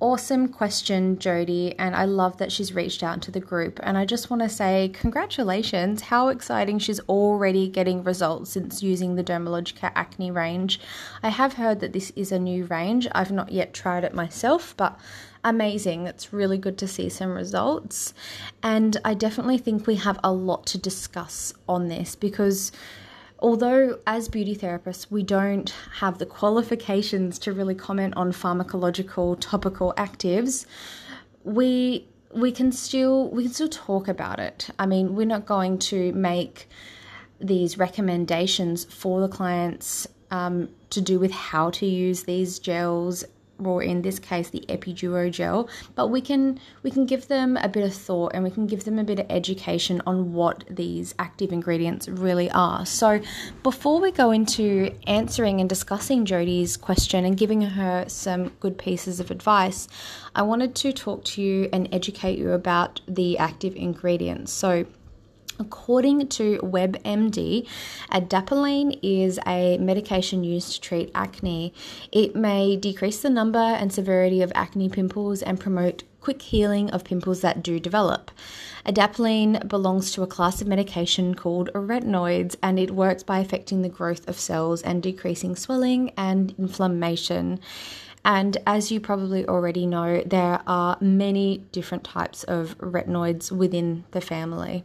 Awesome 0.00 0.48
question, 0.48 1.18
Jody, 1.18 1.78
and 1.78 1.94
I 1.94 2.06
love 2.06 2.38
that 2.38 2.50
she's 2.50 2.74
reached 2.74 3.02
out 3.02 3.20
to 3.22 3.30
the 3.30 3.40
group. 3.40 3.78
And 3.82 3.98
I 3.98 4.06
just 4.06 4.30
want 4.30 4.42
to 4.42 4.48
say 4.48 4.90
congratulations. 4.94 6.02
How 6.02 6.28
exciting 6.28 6.78
she's 6.78 7.00
already 7.00 7.68
getting 7.68 8.02
results 8.02 8.50
since 8.50 8.82
using 8.82 9.14
the 9.14 9.24
Dermalogica 9.24 9.92
acne 9.94 10.30
range. 10.30 10.80
I 11.22 11.28
have 11.28 11.54
heard 11.54 11.80
that 11.80 11.92
this 11.92 12.12
is 12.16 12.32
a 12.32 12.38
new 12.38 12.64
range. 12.64 13.06
I've 13.12 13.30
not 13.30 13.52
yet 13.52 13.74
tried 13.74 14.04
it 14.04 14.14
myself, 14.14 14.74
but 14.76 14.98
amazing. 15.44 16.06
It's 16.06 16.32
really 16.32 16.58
good 16.58 16.78
to 16.78 16.88
see 16.88 17.08
some 17.08 17.34
results. 17.34 18.14
And 18.62 18.96
I 19.04 19.14
definitely 19.14 19.58
think 19.58 19.86
we 19.86 19.96
have 19.96 20.18
a 20.24 20.32
lot 20.32 20.66
to 20.68 20.78
discuss 20.78 21.52
on 21.68 21.88
this 21.88 22.16
because 22.16 22.72
although 23.40 23.98
as 24.06 24.28
beauty 24.28 24.54
therapists 24.54 25.10
we 25.10 25.22
don't 25.22 25.70
have 25.98 26.18
the 26.18 26.26
qualifications 26.26 27.38
to 27.38 27.52
really 27.52 27.74
comment 27.74 28.14
on 28.16 28.32
pharmacological 28.32 29.36
topical 29.40 29.92
actives 29.96 30.66
we 31.44 32.06
we 32.32 32.52
can 32.52 32.70
still 32.72 33.30
we 33.30 33.44
can 33.44 33.52
still 33.52 33.68
talk 33.68 34.08
about 34.08 34.38
it. 34.38 34.68
I 34.78 34.86
mean 34.86 35.14
we're 35.14 35.26
not 35.26 35.46
going 35.46 35.78
to 35.78 36.12
make 36.12 36.68
these 37.40 37.78
recommendations 37.78 38.84
for 38.84 39.20
the 39.20 39.28
clients 39.28 40.06
um, 40.30 40.68
to 40.90 41.00
do 41.00 41.18
with 41.18 41.32
how 41.32 41.70
to 41.70 41.86
use 41.86 42.24
these 42.24 42.58
gels 42.58 43.24
or 43.66 43.82
in 43.82 44.02
this 44.02 44.18
case 44.18 44.50
the 44.50 44.64
epiduo 44.68 45.30
gel 45.30 45.68
but 45.94 46.08
we 46.08 46.20
can 46.20 46.58
we 46.82 46.90
can 46.90 47.06
give 47.06 47.28
them 47.28 47.56
a 47.58 47.68
bit 47.68 47.84
of 47.84 47.94
thought 47.94 48.32
and 48.34 48.44
we 48.44 48.50
can 48.50 48.66
give 48.66 48.84
them 48.84 48.98
a 48.98 49.04
bit 49.04 49.18
of 49.18 49.26
education 49.30 50.00
on 50.06 50.32
what 50.32 50.64
these 50.68 51.14
active 51.18 51.52
ingredients 51.52 52.08
really 52.08 52.50
are. 52.50 52.84
So 52.86 53.20
before 53.62 54.00
we 54.00 54.10
go 54.10 54.30
into 54.30 54.94
answering 55.06 55.60
and 55.60 55.68
discussing 55.68 56.24
Jodie's 56.24 56.76
question 56.76 57.24
and 57.24 57.36
giving 57.36 57.62
her 57.62 58.04
some 58.08 58.48
good 58.60 58.78
pieces 58.78 59.20
of 59.20 59.30
advice 59.30 59.88
I 60.34 60.42
wanted 60.42 60.74
to 60.76 60.92
talk 60.92 61.24
to 61.24 61.42
you 61.42 61.68
and 61.72 61.88
educate 61.92 62.38
you 62.38 62.52
about 62.52 63.00
the 63.08 63.38
active 63.38 63.74
ingredients. 63.74 64.52
So 64.52 64.86
According 65.60 66.28
to 66.28 66.56
WebMD, 66.62 67.68
adapalene 68.10 68.98
is 69.02 69.38
a 69.46 69.76
medication 69.76 70.42
used 70.42 70.72
to 70.72 70.80
treat 70.80 71.10
acne. 71.14 71.74
It 72.10 72.34
may 72.34 72.76
decrease 72.76 73.20
the 73.20 73.28
number 73.28 73.58
and 73.58 73.92
severity 73.92 74.40
of 74.40 74.52
acne 74.54 74.88
pimples 74.88 75.42
and 75.42 75.60
promote 75.60 76.04
quick 76.22 76.40
healing 76.40 76.90
of 76.92 77.04
pimples 77.04 77.42
that 77.42 77.62
do 77.62 77.78
develop. 77.78 78.30
Adapalene 78.86 79.68
belongs 79.68 80.12
to 80.12 80.22
a 80.22 80.26
class 80.26 80.62
of 80.62 80.66
medication 80.66 81.34
called 81.34 81.68
retinoids 81.74 82.56
and 82.62 82.78
it 82.78 82.92
works 82.92 83.22
by 83.22 83.38
affecting 83.38 83.82
the 83.82 83.90
growth 83.90 84.26
of 84.26 84.40
cells 84.40 84.80
and 84.80 85.02
decreasing 85.02 85.54
swelling 85.56 86.10
and 86.16 86.54
inflammation. 86.58 87.60
And 88.24 88.58
as 88.66 88.92
you 88.92 89.00
probably 89.00 89.46
already 89.46 89.86
know, 89.86 90.22
there 90.26 90.60
are 90.66 90.98
many 91.00 91.64
different 91.72 92.04
types 92.04 92.44
of 92.44 92.76
retinoids 92.78 93.50
within 93.50 94.04
the 94.10 94.20
family. 94.20 94.84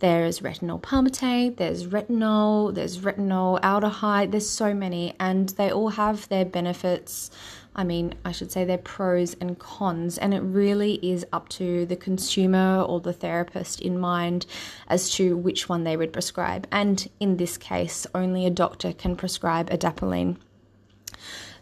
There's 0.00 0.40
retinol 0.40 0.80
palmitate, 0.80 1.58
there's 1.58 1.86
retinol, 1.86 2.74
there's 2.74 2.98
retinol 2.98 3.60
aldehyde, 3.60 4.32
there's 4.32 4.50
so 4.50 4.74
many, 4.74 5.14
and 5.20 5.50
they 5.50 5.70
all 5.70 5.90
have 5.90 6.28
their 6.28 6.44
benefits. 6.44 7.30
I 7.74 7.84
mean, 7.84 8.14
I 8.24 8.32
should 8.32 8.50
say 8.50 8.64
their 8.64 8.78
pros 8.78 9.34
and 9.34 9.58
cons, 9.58 10.18
and 10.18 10.34
it 10.34 10.40
really 10.40 10.94
is 10.96 11.24
up 11.32 11.48
to 11.50 11.86
the 11.86 11.96
consumer 11.96 12.82
or 12.82 13.00
the 13.00 13.12
therapist 13.12 13.80
in 13.80 13.98
mind 13.98 14.44
as 14.88 15.08
to 15.10 15.36
which 15.36 15.68
one 15.68 15.84
they 15.84 15.96
would 15.96 16.12
prescribe. 16.12 16.66
And 16.72 17.08
in 17.20 17.36
this 17.36 17.56
case, 17.56 18.08
only 18.14 18.44
a 18.44 18.50
doctor 18.50 18.92
can 18.92 19.16
prescribe 19.16 19.70
adapalene. 19.70 20.36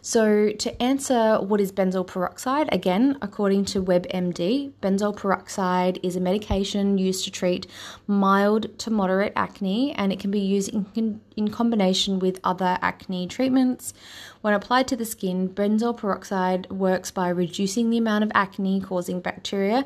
So, 0.03 0.51
to 0.51 0.81
answer 0.81 1.37
what 1.39 1.61
is 1.61 1.71
benzoyl 1.71 2.07
peroxide, 2.07 2.73
again, 2.73 3.19
according 3.21 3.65
to 3.65 3.83
WebMD, 3.83 4.71
benzoyl 4.81 5.15
peroxide 5.15 5.99
is 6.01 6.15
a 6.15 6.19
medication 6.19 6.97
used 6.97 7.23
to 7.25 7.31
treat 7.31 7.67
mild 8.07 8.79
to 8.79 8.89
moderate 8.89 9.33
acne 9.35 9.93
and 9.93 10.11
it 10.11 10.19
can 10.19 10.31
be 10.31 10.39
used 10.39 10.73
in, 10.95 11.21
in 11.37 11.49
combination 11.51 12.17
with 12.17 12.39
other 12.43 12.79
acne 12.81 13.27
treatments. 13.27 13.93
When 14.41 14.55
applied 14.55 14.87
to 14.87 14.95
the 14.95 15.05
skin, 15.05 15.47
benzoyl 15.47 15.95
peroxide 15.95 16.71
works 16.71 17.11
by 17.11 17.29
reducing 17.29 17.91
the 17.91 17.99
amount 17.99 18.23
of 18.23 18.31
acne 18.33 18.81
causing 18.81 19.21
bacteria 19.21 19.85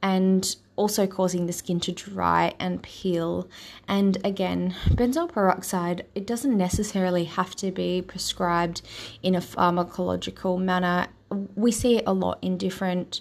and 0.00 0.56
also 0.76 1.06
causing 1.06 1.46
the 1.46 1.52
skin 1.52 1.80
to 1.80 1.92
dry 1.92 2.54
and 2.58 2.82
peel. 2.82 3.48
And 3.86 4.18
again, 4.24 4.74
benzoyl 4.88 5.30
peroxide, 5.30 6.06
it 6.14 6.26
doesn't 6.26 6.56
necessarily 6.56 7.24
have 7.24 7.54
to 7.56 7.70
be 7.70 8.02
prescribed 8.02 8.82
in 9.22 9.34
a 9.34 9.40
pharmacological 9.40 10.60
manner. 10.60 11.08
We 11.54 11.70
see 11.70 11.98
it 11.98 12.04
a 12.06 12.12
lot 12.12 12.38
in 12.42 12.56
different 12.58 13.20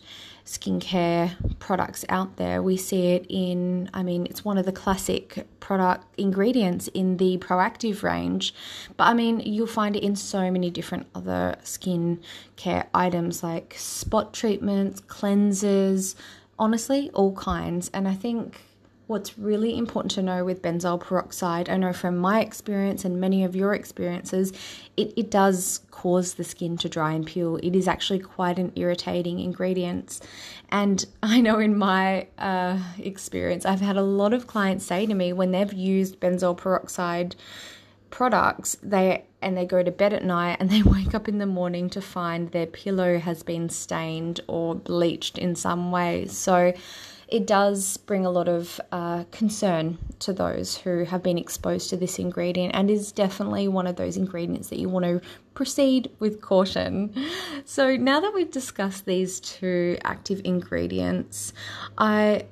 skincare 0.50 1.36
products 1.60 2.04
out 2.10 2.38
there. 2.38 2.64
We 2.64 2.76
see 2.76 3.10
it 3.10 3.28
in, 3.30 3.88
I 3.94 4.02
mean, 4.02 4.26
it's 4.26 4.44
one 4.44 4.58
of 4.58 4.66
the 4.66 4.72
classic 4.72 5.46
product 5.60 6.06
ingredients 6.18 6.88
in 6.88 7.18
the 7.18 7.38
Proactiv 7.38 8.02
range. 8.02 8.56
But 8.98 9.10
I 9.10 9.14
mean, 9.14 9.42
you'll 9.42 9.68
find 9.68 9.96
it 9.96 10.02
in 10.02 10.16
so 10.16 10.50
many 10.50 10.72
different 10.72 11.06
other 11.14 11.56
skin 11.64 12.20
care 12.56 12.88
items 12.96 13.44
like 13.44 13.76
spot 13.78 14.34
treatments, 14.34 15.02
cleansers, 15.02 16.16
honestly, 16.60 17.10
all 17.14 17.34
kinds. 17.34 17.90
And 17.94 18.08
I 18.08 18.14
think 18.14 18.62
what's 19.08 19.40
really 19.40 19.76
important 19.76 20.12
to 20.12 20.22
know 20.22 20.46
with 20.46 20.62
benzoyl 20.62 21.00
peroxide, 21.00 21.68
I 21.68 21.78
know 21.78 21.94
from 21.94 22.16
my 22.16 22.42
experience 22.42 23.04
and 23.04 23.20
many 23.20 23.44
of 23.44 23.56
your 23.56 23.74
experiences, 23.74 24.54
it, 24.96 25.12
it 25.18 25.32
does 25.32 25.80
cause 25.90 26.36
the 26.36 26.44
skin 26.44 26.78
to 26.78 26.90
dry 26.90 27.14
and 27.14 27.26
peel. 27.26 27.58
It 27.64 27.76
is 27.76 27.88
actually 27.88 28.20
quite 28.20 28.60
an 28.60 28.72
irritating 28.76 29.40
ingredient. 29.40 30.20
And 30.70 31.04
I 31.24 31.42
know 31.42 31.58
in 31.58 31.76
my 31.76 32.28
uh, 32.38 32.78
experience, 33.00 33.66
I've 33.66 33.82
had 33.82 33.98
a 33.98 34.04
lot 34.04 34.34
of 34.34 34.46
clients 34.46 34.86
say 34.86 35.08
to 35.08 35.14
me 35.16 35.34
when 35.34 35.52
they've 35.52 35.74
used 35.74 36.20
benzoyl 36.20 36.56
peroxide 36.56 37.36
products 38.10 38.76
they 38.82 39.24
and 39.42 39.58
they 39.58 39.66
go 39.66 39.82
to 39.82 39.92
bed 39.92 40.14
at 40.14 40.24
night 40.24 40.58
and 40.60 40.70
they 40.70 40.84
wake 40.96 41.14
up 41.14 41.28
in 41.28 41.38
the 41.38 41.46
morning 41.46 41.90
to 41.90 42.02
find 42.02 42.52
their 42.52 42.66
pillow 42.66 43.20
has 43.20 43.44
been 43.44 43.70
stained 43.70 44.42
or 44.48 44.76
bleached 44.76 45.38
in 45.38 45.56
some 45.56 45.92
way 45.92 46.26
so 46.28 46.74
it 47.30 47.46
does 47.46 47.98
bring 47.98 48.26
a 48.26 48.32
lot 48.32 48.48
of 48.48 48.82
uh, 48.92 49.24
concern 49.32 50.00
to 50.18 50.34
those 50.34 50.76
who 50.76 51.04
have 51.04 51.22
been 51.22 51.38
exposed 51.38 51.90
to 51.92 51.98
this 51.98 52.18
ingredient 52.18 52.74
and 52.74 52.90
is 52.90 53.12
definitely 53.12 53.68
one 53.68 53.86
of 53.86 53.98
those 53.98 54.18
ingredients 54.18 54.70
that 54.70 54.80
you 54.80 54.90
want 54.90 55.06
to 55.06 55.22
proceed 55.54 56.12
with 56.20 56.42
caution. 56.42 57.14
So, 57.66 57.96
now 57.96 58.20
that 58.20 58.34
we've 58.34 58.50
discussed 58.50 59.06
these 59.06 59.40
two 59.40 59.98
active 60.04 60.42
ingredients, 60.44 61.54
I 62.00 62.46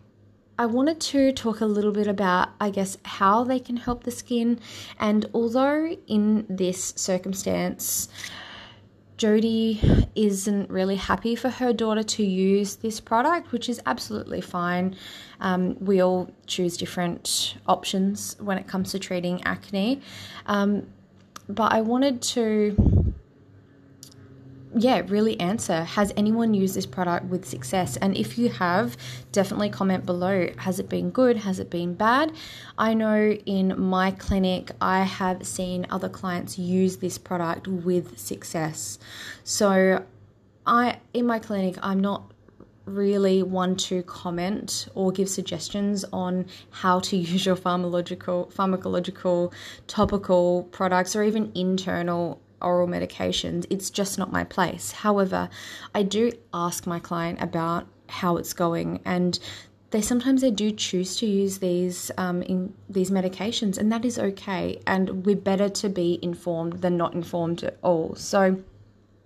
I 0.60 0.66
wanted 0.66 1.00
to 1.02 1.32
talk 1.34 1.62
a 1.62 1.66
little 1.66 1.92
bit 1.92 2.08
about, 2.08 2.50
I 2.60 2.72
guess, 2.72 2.98
how 3.04 3.44
they 3.44 3.60
can 3.60 3.78
help 3.78 4.04
the 4.04 4.12
skin. 4.12 4.60
And 5.00 5.30
although 5.34 5.96
in 6.08 6.48
this 6.50 6.94
circumstance, 6.96 8.10
Jodie 9.20 10.08
isn't 10.16 10.70
really 10.70 10.96
happy 10.96 11.36
for 11.36 11.50
her 11.50 11.74
daughter 11.74 12.04
to 12.04 12.24
use 12.24 12.78
this 12.78 13.00
product, 13.00 13.52
which 13.52 13.70
is 13.70 13.80
absolutely 13.86 14.42
fine. 14.42 14.96
Um, 15.40 15.78
we 15.80 16.02
all 16.02 16.30
choose 16.48 16.76
different 16.76 17.56
options 17.68 18.36
when 18.40 18.58
it 18.58 18.68
comes 18.68 18.92
to 18.92 19.00
treating 19.00 19.44
acne. 19.44 20.02
Um, 20.48 20.88
but 21.50 21.72
I 21.72 21.82
wanted 21.82 22.22
to 22.24 22.97
yeah, 24.80 25.02
really 25.08 25.40
answer 25.40 25.84
has 25.84 26.14
anyone 26.16 26.54
used 26.54 26.76
this 26.76 26.86
product 26.86 27.26
with 27.26 27.46
success? 27.46 27.98
And 27.98 28.16
if 28.16 28.38
you 28.38 28.50
have, 28.50 28.98
definitely 29.32 29.70
comment 29.70 30.06
below. 30.06 30.50
Has 30.58 30.80
it 30.80 30.90
been 30.90 31.10
good? 31.10 31.38
Has 31.38 31.60
it 31.60 31.70
been 31.70 31.94
bad? 31.94 32.34
I 32.78 32.94
know 32.94 33.32
in 33.46 33.80
my 33.80 34.12
clinic, 34.12 34.72
I 34.82 35.04
have 35.04 35.46
seen 35.46 35.86
other 35.90 36.10
clients 36.10 36.58
use 36.58 36.98
this 36.98 37.18
product 37.18 37.68
with 37.68 38.18
success. 38.18 39.00
So, 39.44 40.04
I 40.66 41.00
in 41.14 41.26
my 41.26 41.40
clinic, 41.40 41.78
I'm 41.82 42.00
not 42.00 42.32
really 42.86 43.44
one 43.44 43.76
to 43.76 44.02
comment 44.04 44.88
or 44.96 45.12
give 45.12 45.30
suggestions 45.30 46.06
on 46.14 46.46
how 46.72 47.00
to 47.02 47.18
use 47.34 47.46
your 47.46 47.56
pharmacological 47.56 48.52
pharmacological 48.54 49.54
topical 49.88 50.64
products 50.72 51.16
or 51.16 51.24
even 51.24 51.52
internal 51.54 52.42
oral 52.62 52.88
medications. 52.88 53.66
It's 53.70 53.90
just 53.90 54.18
not 54.18 54.32
my 54.32 54.44
place. 54.44 54.92
However, 54.92 55.50
I 55.94 56.04
do 56.04 56.32
ask 56.54 56.88
my 56.88 57.00
client 57.00 57.42
about 57.42 57.88
how 58.10 58.38
it's 58.38 58.54
going 58.54 59.02
and 59.06 59.40
they 59.92 60.02
sometimes 60.02 60.42
they 60.42 60.52
do 60.52 60.72
choose 60.72 61.16
to 61.18 61.26
use 61.26 61.60
these 61.60 62.12
um, 62.18 62.42
in 62.44 62.74
these 62.90 63.10
medications 63.10 63.78
and 63.78 63.92
that 63.92 64.04
is 64.04 64.20
okay 64.20 64.82
and 64.86 65.26
we're 65.26 65.36
better 65.36 65.70
to 65.70 65.90
be 65.90 66.20
informed 66.22 66.74
than 66.82 66.98
not 66.98 67.14
informed 67.14 67.64
at 67.64 67.78
all 67.82 68.14
so 68.16 68.62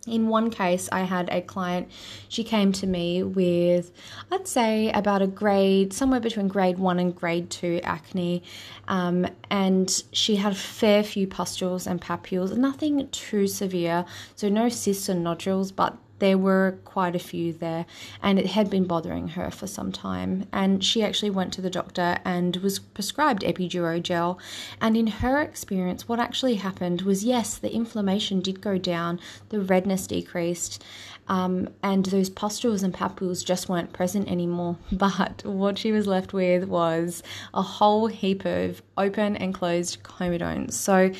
in 0.07 0.29
one 0.29 0.49
case, 0.49 0.89
I 0.91 1.01
had 1.01 1.29
a 1.29 1.41
client, 1.41 1.89
she 2.27 2.43
came 2.43 2.71
to 2.73 2.87
me 2.87 3.21
with, 3.21 3.91
I'd 4.31 4.47
say, 4.47 4.91
about 4.91 5.21
a 5.21 5.27
grade, 5.27 5.93
somewhere 5.93 6.19
between 6.19 6.47
grade 6.47 6.79
one 6.79 6.99
and 6.99 7.15
grade 7.15 7.49
two 7.51 7.79
acne. 7.83 8.41
Um, 8.87 9.27
and 9.49 10.03
she 10.11 10.37
had 10.37 10.53
a 10.53 10.55
fair 10.55 11.03
few 11.03 11.27
pustules 11.27 11.85
and 11.85 12.01
papules, 12.01 12.57
nothing 12.57 13.07
too 13.09 13.47
severe. 13.47 14.05
So, 14.35 14.49
no 14.49 14.69
cysts 14.69 15.07
or 15.07 15.13
nodules, 15.13 15.71
but 15.71 15.97
there 16.21 16.38
were 16.38 16.77
quite 16.86 17.15
a 17.15 17.19
few 17.19 17.51
there, 17.51 17.88
and 18.21 18.38
it 18.38 18.45
had 18.45 18.69
been 18.69 18.86
bothering 18.86 19.29
her 19.29 19.49
for 19.49 19.65
some 19.65 19.91
time. 19.91 20.45
And 20.53 20.84
she 20.84 21.03
actually 21.03 21.31
went 21.31 21.51
to 21.53 21.62
the 21.62 21.69
doctor 21.69 22.19
and 22.23 22.55
was 22.57 22.77
prescribed 22.77 23.41
epiduo 23.41 24.01
gel. 24.01 24.39
And 24.79 24.95
in 24.95 25.07
her 25.07 25.41
experience, 25.41 26.07
what 26.07 26.19
actually 26.19 26.55
happened 26.55 27.01
was 27.01 27.25
yes, 27.25 27.57
the 27.57 27.73
inflammation 27.73 28.39
did 28.39 28.62
go 28.62 28.77
down, 28.77 29.19
the 29.49 29.60
redness 29.60 30.05
decreased, 30.05 30.84
um, 31.27 31.69
and 31.81 32.05
those 32.05 32.29
pustules 32.29 32.84
and 32.84 32.93
papules 32.93 33.43
just 33.43 33.67
weren't 33.67 33.91
present 33.91 34.29
anymore. 34.29 34.77
But 34.91 35.43
what 35.43 35.79
she 35.79 35.91
was 35.91 36.05
left 36.05 36.34
with 36.34 36.65
was 36.65 37.23
a 37.53 37.63
whole 37.63 38.07
heap 38.07 38.45
of 38.45 38.84
open 38.95 39.36
and 39.38 39.53
closed 39.53 40.03
comedones. 40.03 40.73
So 40.73 41.12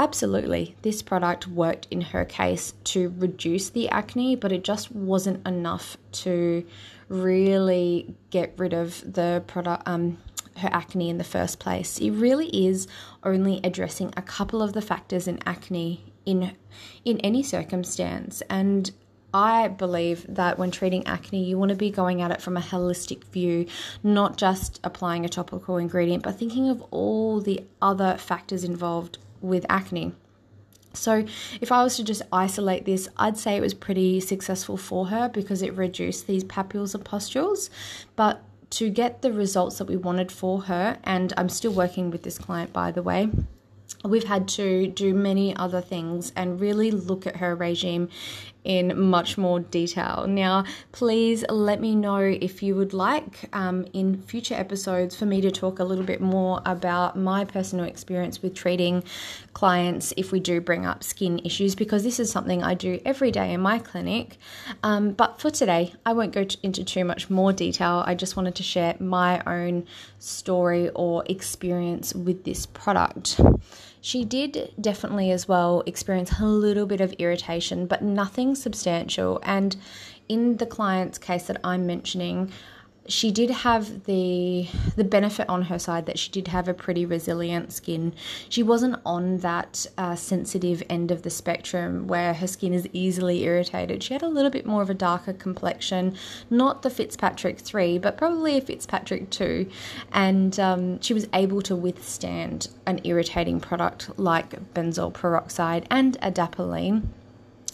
absolutely, 0.00 0.74
this 0.80 1.02
product 1.02 1.46
worked 1.46 1.86
in 1.90 2.00
her 2.00 2.24
case 2.24 2.72
to 2.84 3.14
reduce 3.18 3.68
the 3.68 3.88
acne, 3.90 4.34
but 4.34 4.50
it 4.50 4.64
just 4.64 4.90
wasn't 4.90 5.46
enough 5.46 5.98
to 6.10 6.64
really 7.08 8.14
get 8.30 8.54
rid 8.56 8.72
of 8.72 9.00
the 9.12 9.44
product. 9.46 9.86
Um, 9.86 10.18
her 10.56 10.68
acne 10.72 11.08
in 11.08 11.16
the 11.16 11.24
first 11.24 11.58
place. 11.58 11.98
It 11.98 12.10
really 12.10 12.48
is 12.66 12.86
only 13.22 13.60
addressing 13.64 14.12
a 14.14 14.20
couple 14.20 14.62
of 14.62 14.74
the 14.74 14.82
factors 14.82 15.26
in 15.26 15.38
acne 15.46 16.12
in 16.26 16.54
in 17.04 17.18
any 17.20 17.42
circumstance 17.42 18.42
and 18.50 18.90
I 19.32 19.68
believe 19.68 20.26
that 20.28 20.58
when 20.58 20.70
treating 20.70 21.06
acne, 21.06 21.44
you 21.44 21.56
want 21.56 21.68
to 21.68 21.76
be 21.76 21.90
going 21.90 22.20
at 22.20 22.32
it 22.32 22.42
from 22.42 22.56
a 22.56 22.60
holistic 22.60 23.24
view, 23.24 23.66
not 24.02 24.36
just 24.36 24.80
applying 24.82 25.24
a 25.24 25.28
topical 25.28 25.76
ingredient, 25.76 26.24
but 26.24 26.36
thinking 26.36 26.68
of 26.68 26.82
all 26.90 27.40
the 27.40 27.64
other 27.80 28.16
factors 28.16 28.64
involved 28.64 29.18
with 29.40 29.66
acne. 29.68 30.12
So, 30.92 31.24
if 31.60 31.70
I 31.70 31.84
was 31.84 31.96
to 31.96 32.04
just 32.04 32.22
isolate 32.32 32.84
this, 32.84 33.08
I'd 33.16 33.38
say 33.38 33.56
it 33.56 33.60
was 33.60 33.74
pretty 33.74 34.18
successful 34.18 34.76
for 34.76 35.06
her 35.06 35.28
because 35.28 35.62
it 35.62 35.76
reduced 35.76 36.26
these 36.26 36.42
papules 36.42 36.94
and 36.94 37.04
pustules. 37.04 37.70
But 38.16 38.42
to 38.70 38.90
get 38.90 39.22
the 39.22 39.32
results 39.32 39.78
that 39.78 39.86
we 39.86 39.96
wanted 39.96 40.32
for 40.32 40.62
her, 40.62 40.98
and 41.04 41.32
I'm 41.36 41.48
still 41.48 41.72
working 41.72 42.10
with 42.10 42.22
this 42.24 42.38
client 42.38 42.72
by 42.72 42.90
the 42.90 43.02
way, 43.02 43.28
we've 44.04 44.24
had 44.24 44.48
to 44.48 44.86
do 44.88 45.14
many 45.14 45.54
other 45.56 45.80
things 45.80 46.32
and 46.34 46.60
really 46.60 46.90
look 46.90 47.26
at 47.26 47.36
her 47.36 47.54
regime 47.54 48.08
in 48.64 48.98
much 49.00 49.38
more 49.38 49.60
detail. 49.60 50.26
Now, 50.28 50.64
please 50.92 51.44
let 51.48 51.80
me 51.80 51.94
know 51.94 52.18
if 52.18 52.62
you 52.62 52.74
would 52.74 52.92
like 52.92 53.48
um, 53.52 53.86
in 53.92 54.22
future 54.22 54.54
episodes 54.54 55.16
for 55.16 55.26
me 55.26 55.40
to 55.40 55.50
talk 55.50 55.78
a 55.78 55.84
little 55.84 56.04
bit 56.04 56.20
more 56.20 56.60
about 56.66 57.16
my 57.16 57.44
personal 57.44 57.84
experience 57.86 58.42
with 58.42 58.54
treating 58.54 59.02
clients 59.54 60.12
if 60.16 60.32
we 60.32 60.40
do 60.40 60.60
bring 60.60 60.86
up 60.86 61.02
skin 61.02 61.40
issues, 61.44 61.74
because 61.74 62.02
this 62.02 62.20
is 62.20 62.30
something 62.30 62.62
I 62.62 62.74
do 62.74 63.00
every 63.04 63.30
day 63.30 63.52
in 63.52 63.60
my 63.60 63.78
clinic. 63.78 64.36
Um, 64.82 65.12
but 65.12 65.40
for 65.40 65.50
today, 65.50 65.94
I 66.04 66.12
won't 66.12 66.32
go 66.32 66.46
into 66.62 66.84
too 66.84 67.04
much 67.04 67.30
more 67.30 67.52
detail. 67.52 68.02
I 68.06 68.14
just 68.14 68.36
wanted 68.36 68.54
to 68.56 68.62
share 68.62 68.96
my 69.00 69.42
own 69.46 69.86
story 70.18 70.90
or 70.90 71.24
experience 71.26 72.14
with 72.14 72.44
this 72.44 72.66
product. 72.66 73.40
She 74.00 74.24
did 74.24 74.72
definitely 74.80 75.30
as 75.30 75.46
well 75.46 75.82
experience 75.84 76.40
a 76.40 76.46
little 76.46 76.86
bit 76.86 77.00
of 77.00 77.12
irritation, 77.14 77.86
but 77.86 78.02
nothing 78.02 78.54
substantial. 78.54 79.40
And 79.42 79.76
in 80.28 80.56
the 80.56 80.66
client's 80.66 81.18
case 81.18 81.46
that 81.48 81.60
I'm 81.62 81.86
mentioning, 81.86 82.50
she 83.08 83.30
did 83.30 83.50
have 83.50 84.04
the 84.04 84.68
the 84.96 85.04
benefit 85.04 85.48
on 85.48 85.62
her 85.62 85.78
side 85.78 86.06
that 86.06 86.18
she 86.18 86.30
did 86.30 86.48
have 86.48 86.68
a 86.68 86.74
pretty 86.74 87.04
resilient 87.04 87.72
skin. 87.72 88.14
She 88.48 88.62
wasn't 88.62 89.00
on 89.04 89.38
that 89.38 89.86
uh, 89.98 90.14
sensitive 90.14 90.82
end 90.88 91.10
of 91.10 91.22
the 91.22 91.30
spectrum 91.30 92.06
where 92.06 92.34
her 92.34 92.46
skin 92.46 92.72
is 92.72 92.88
easily 92.92 93.42
irritated. 93.42 94.02
She 94.02 94.14
had 94.14 94.22
a 94.22 94.28
little 94.28 94.50
bit 94.50 94.66
more 94.66 94.82
of 94.82 94.90
a 94.90 94.94
darker 94.94 95.32
complexion, 95.32 96.14
not 96.50 96.82
the 96.82 96.90
Fitzpatrick 96.90 97.58
three, 97.58 97.98
but 97.98 98.16
probably 98.16 98.56
a 98.58 98.60
Fitzpatrick 98.60 99.30
two, 99.30 99.68
and 100.12 100.58
um, 100.60 101.00
she 101.00 101.14
was 101.14 101.28
able 101.32 101.62
to 101.62 101.74
withstand 101.74 102.68
an 102.86 103.00
irritating 103.04 103.60
product 103.60 104.18
like 104.18 104.72
benzoyl 104.74 105.12
peroxide 105.12 105.86
and 105.90 106.20
adapalene. 106.20 107.08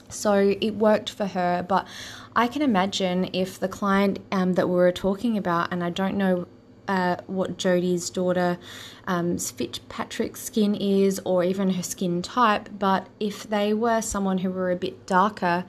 So 0.09 0.57
it 0.61 0.75
worked 0.75 1.11
for 1.11 1.27
her, 1.27 1.65
but 1.67 1.87
I 2.35 2.47
can 2.49 2.63
imagine 2.63 3.31
if 3.33 3.59
the 3.59 3.69
client 3.69 4.19
um, 4.31 4.55
that 4.55 4.69
we 4.69 4.75
were 4.75 4.93
talking 4.93 5.37
about, 5.37 5.73
and 5.73 5.83
I 5.83 5.91
don't 5.91 6.17
know 6.17 6.47
uh, 6.89 7.17
what 7.27 7.57
Jodie's 7.57 8.11
daughter 8.11 8.59
um, 9.07 9.39
Fitzpatrick's 9.39 10.43
skin 10.43 10.75
is, 10.75 11.21
or 11.25 11.43
even 11.43 11.71
her 11.71 11.83
skin 11.83 12.23
type, 12.23 12.69
but 12.79 13.09
if 13.19 13.49
they 13.49 13.75
were 13.75 14.01
someone 14.01 14.39
who 14.39 14.51
were 14.51 14.71
a 14.71 14.77
bit 14.77 15.07
darker 15.07 15.65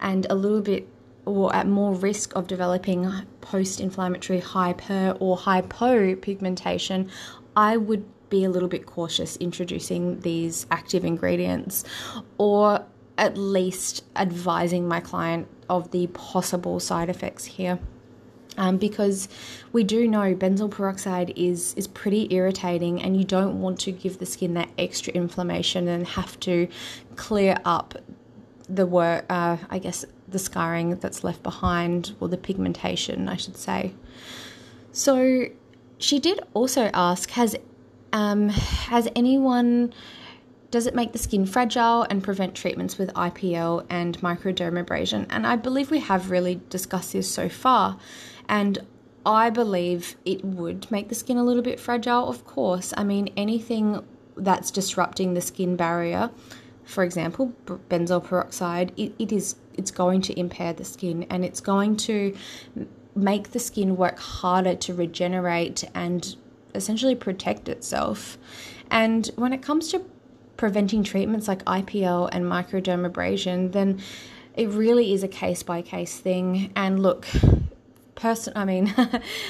and 0.00 0.26
a 0.30 0.34
little 0.34 0.62
bit 0.62 0.88
or 1.24 1.54
at 1.54 1.68
more 1.68 1.94
risk 1.94 2.34
of 2.34 2.48
developing 2.48 3.08
post 3.40 3.80
inflammatory 3.80 4.40
hyper 4.40 5.16
or 5.20 5.38
hypopigmentation, 5.38 7.08
I 7.54 7.76
would 7.76 8.04
be 8.28 8.44
a 8.44 8.50
little 8.50 8.68
bit 8.68 8.86
cautious 8.86 9.36
introducing 9.36 10.20
these 10.20 10.66
active 10.70 11.04
ingredients. 11.04 11.84
Or 12.38 12.84
at 13.22 13.38
least 13.38 14.04
advising 14.16 14.88
my 14.88 14.98
client 14.98 15.46
of 15.70 15.92
the 15.92 16.08
possible 16.08 16.80
side 16.80 17.08
effects 17.08 17.44
here. 17.44 17.78
Um, 18.58 18.76
because 18.76 19.28
we 19.72 19.82
do 19.84 20.06
know 20.06 20.34
benzoyl 20.34 20.70
peroxide 20.70 21.32
is 21.36 21.72
is 21.74 21.86
pretty 21.86 22.34
irritating, 22.34 23.00
and 23.00 23.16
you 23.16 23.24
don't 23.24 23.62
want 23.62 23.80
to 23.80 23.92
give 23.92 24.18
the 24.18 24.26
skin 24.26 24.52
that 24.54 24.68
extra 24.76 25.10
inflammation 25.14 25.88
and 25.88 26.06
have 26.06 26.38
to 26.40 26.68
clear 27.16 27.56
up 27.64 27.94
the 28.68 28.84
work. 28.84 29.24
Uh, 29.30 29.56
I 29.70 29.78
guess 29.78 30.04
the 30.28 30.38
scarring 30.38 30.96
that's 30.96 31.24
left 31.24 31.42
behind, 31.42 32.14
or 32.20 32.28
the 32.28 32.36
pigmentation, 32.36 33.28
I 33.28 33.36
should 33.36 33.56
say. 33.56 33.94
So 34.90 35.46
she 35.96 36.18
did 36.18 36.40
also 36.52 36.90
ask, 36.92 37.30
has 37.30 37.56
um, 38.12 38.50
has 38.50 39.08
anyone 39.16 39.94
does 40.72 40.86
it 40.86 40.94
make 40.94 41.12
the 41.12 41.18
skin 41.18 41.44
fragile 41.44 42.04
and 42.04 42.24
prevent 42.24 42.54
treatments 42.54 42.96
with 42.96 43.12
IPL 43.12 43.84
and 43.90 44.18
microdermabrasion? 44.20 45.26
And 45.28 45.46
I 45.46 45.54
believe 45.54 45.90
we 45.90 46.00
have 46.00 46.30
really 46.30 46.60
discussed 46.70 47.12
this 47.12 47.30
so 47.30 47.50
far. 47.50 47.98
And 48.48 48.78
I 49.26 49.50
believe 49.50 50.16
it 50.24 50.42
would 50.42 50.90
make 50.90 51.10
the 51.10 51.14
skin 51.14 51.36
a 51.36 51.44
little 51.44 51.62
bit 51.62 51.78
fragile, 51.78 52.26
of 52.26 52.46
course. 52.46 52.94
I 52.96 53.04
mean, 53.04 53.28
anything 53.36 54.02
that's 54.34 54.70
disrupting 54.70 55.34
the 55.34 55.42
skin 55.42 55.76
barrier, 55.76 56.30
for 56.84 57.04
example, 57.04 57.52
benzoyl 57.66 58.24
peroxide, 58.24 58.92
it, 58.96 59.12
it 59.18 59.30
is 59.30 59.56
it's 59.74 59.90
going 59.90 60.22
to 60.22 60.38
impair 60.40 60.72
the 60.72 60.84
skin 60.84 61.26
and 61.28 61.44
it's 61.44 61.60
going 61.60 61.96
to 61.96 62.34
make 63.14 63.52
the 63.52 63.58
skin 63.58 63.96
work 63.96 64.18
harder 64.18 64.74
to 64.74 64.94
regenerate 64.94 65.84
and 65.94 66.36
essentially 66.74 67.14
protect 67.14 67.68
itself. 67.68 68.38
And 68.90 69.30
when 69.36 69.52
it 69.52 69.62
comes 69.62 69.88
to 69.88 70.04
preventing 70.56 71.02
treatments 71.02 71.48
like 71.48 71.64
IPL 71.64 72.28
and 72.32 72.44
microdermabrasion, 72.44 73.72
then 73.72 74.00
it 74.56 74.68
really 74.68 75.12
is 75.12 75.22
a 75.22 75.28
case 75.28 75.62
by 75.62 75.82
case 75.82 76.18
thing. 76.18 76.72
And 76.76 77.02
look, 77.02 77.26
person, 78.14 78.52
I 78.56 78.64
mean, 78.64 78.94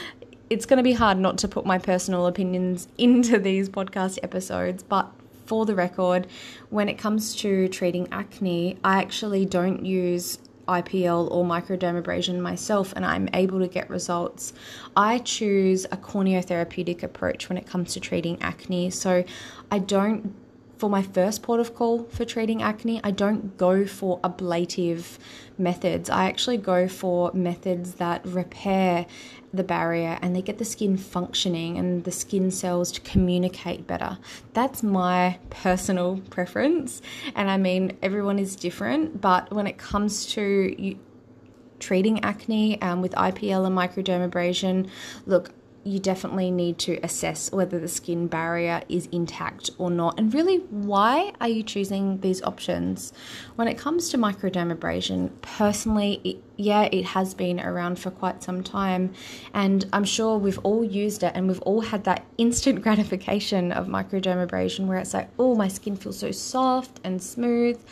it's 0.50 0.66
going 0.66 0.78
to 0.78 0.82
be 0.82 0.92
hard 0.92 1.18
not 1.18 1.38
to 1.38 1.48
put 1.48 1.66
my 1.66 1.78
personal 1.78 2.26
opinions 2.26 2.88
into 2.98 3.38
these 3.38 3.68
podcast 3.68 4.18
episodes, 4.22 4.82
but 4.82 5.10
for 5.46 5.66
the 5.66 5.74
record, 5.74 6.26
when 6.70 6.88
it 6.88 6.94
comes 6.94 7.34
to 7.36 7.68
treating 7.68 8.08
acne, 8.12 8.78
I 8.84 8.98
actually 8.98 9.44
don't 9.44 9.84
use 9.84 10.38
IPL 10.68 11.30
or 11.30 11.44
microdermabrasion 11.44 12.38
myself 12.38 12.92
and 12.94 13.04
I'm 13.04 13.28
able 13.34 13.58
to 13.60 13.68
get 13.68 13.90
results. 13.90 14.52
I 14.96 15.18
choose 15.18 15.84
a 15.86 15.96
corneotherapeutic 15.96 17.02
approach 17.02 17.48
when 17.48 17.58
it 17.58 17.66
comes 17.66 17.94
to 17.94 18.00
treating 18.00 18.40
acne. 18.40 18.90
So 18.90 19.24
I 19.70 19.78
don't 19.78 20.34
for 20.82 20.90
my 20.90 21.00
first 21.00 21.44
port 21.44 21.60
of 21.60 21.76
call 21.76 22.02
for 22.06 22.24
treating 22.24 22.60
acne, 22.60 23.00
I 23.04 23.12
don't 23.12 23.56
go 23.56 23.86
for 23.86 24.18
ablative 24.24 25.16
methods. 25.56 26.10
I 26.10 26.24
actually 26.24 26.56
go 26.56 26.88
for 26.88 27.30
methods 27.32 27.94
that 27.94 28.26
repair 28.26 29.06
the 29.54 29.62
barrier 29.62 30.18
and 30.20 30.34
they 30.34 30.42
get 30.42 30.58
the 30.58 30.64
skin 30.64 30.96
functioning 30.96 31.78
and 31.78 32.02
the 32.02 32.10
skin 32.10 32.50
cells 32.50 32.90
to 32.90 33.00
communicate 33.02 33.86
better. 33.86 34.18
That's 34.54 34.82
my 34.82 35.38
personal 35.50 36.20
preference. 36.30 37.00
And 37.36 37.48
I 37.48 37.58
mean, 37.58 37.96
everyone 38.02 38.40
is 38.40 38.56
different, 38.56 39.20
but 39.20 39.52
when 39.52 39.68
it 39.68 39.78
comes 39.78 40.26
to 40.34 40.74
you, 40.76 40.98
treating 41.78 42.24
acne 42.24 42.82
um, 42.82 43.02
with 43.02 43.12
IPL 43.12 43.66
and 43.66 43.76
microdermabrasion, 43.76 44.88
look, 45.26 45.50
you 45.84 45.98
definitely 45.98 46.50
need 46.50 46.78
to 46.78 46.98
assess 47.02 47.50
whether 47.50 47.78
the 47.78 47.88
skin 47.88 48.28
barrier 48.28 48.82
is 48.88 49.08
intact 49.10 49.70
or 49.78 49.90
not. 49.90 50.18
And 50.18 50.32
really, 50.32 50.58
why 50.58 51.32
are 51.40 51.48
you 51.48 51.62
choosing 51.62 52.20
these 52.20 52.42
options? 52.42 53.12
When 53.56 53.66
it 53.66 53.78
comes 53.78 54.08
to 54.10 54.18
microdermabrasion, 54.18 55.30
personally, 55.42 56.20
it, 56.22 56.42
yeah, 56.56 56.88
it 56.92 57.04
has 57.06 57.34
been 57.34 57.58
around 57.58 57.98
for 57.98 58.10
quite 58.10 58.42
some 58.42 58.62
time. 58.62 59.12
And 59.54 59.84
I'm 59.92 60.04
sure 60.04 60.38
we've 60.38 60.60
all 60.62 60.84
used 60.84 61.24
it 61.24 61.32
and 61.34 61.48
we've 61.48 61.62
all 61.62 61.80
had 61.80 62.04
that 62.04 62.24
instant 62.38 62.82
gratification 62.82 63.72
of 63.72 63.88
microdermabrasion 63.88 64.86
where 64.86 64.98
it's 64.98 65.14
like, 65.14 65.30
oh, 65.38 65.54
my 65.54 65.68
skin 65.68 65.96
feels 65.96 66.18
so 66.18 66.30
soft 66.30 67.00
and 67.02 67.20
smooth. 67.20 67.82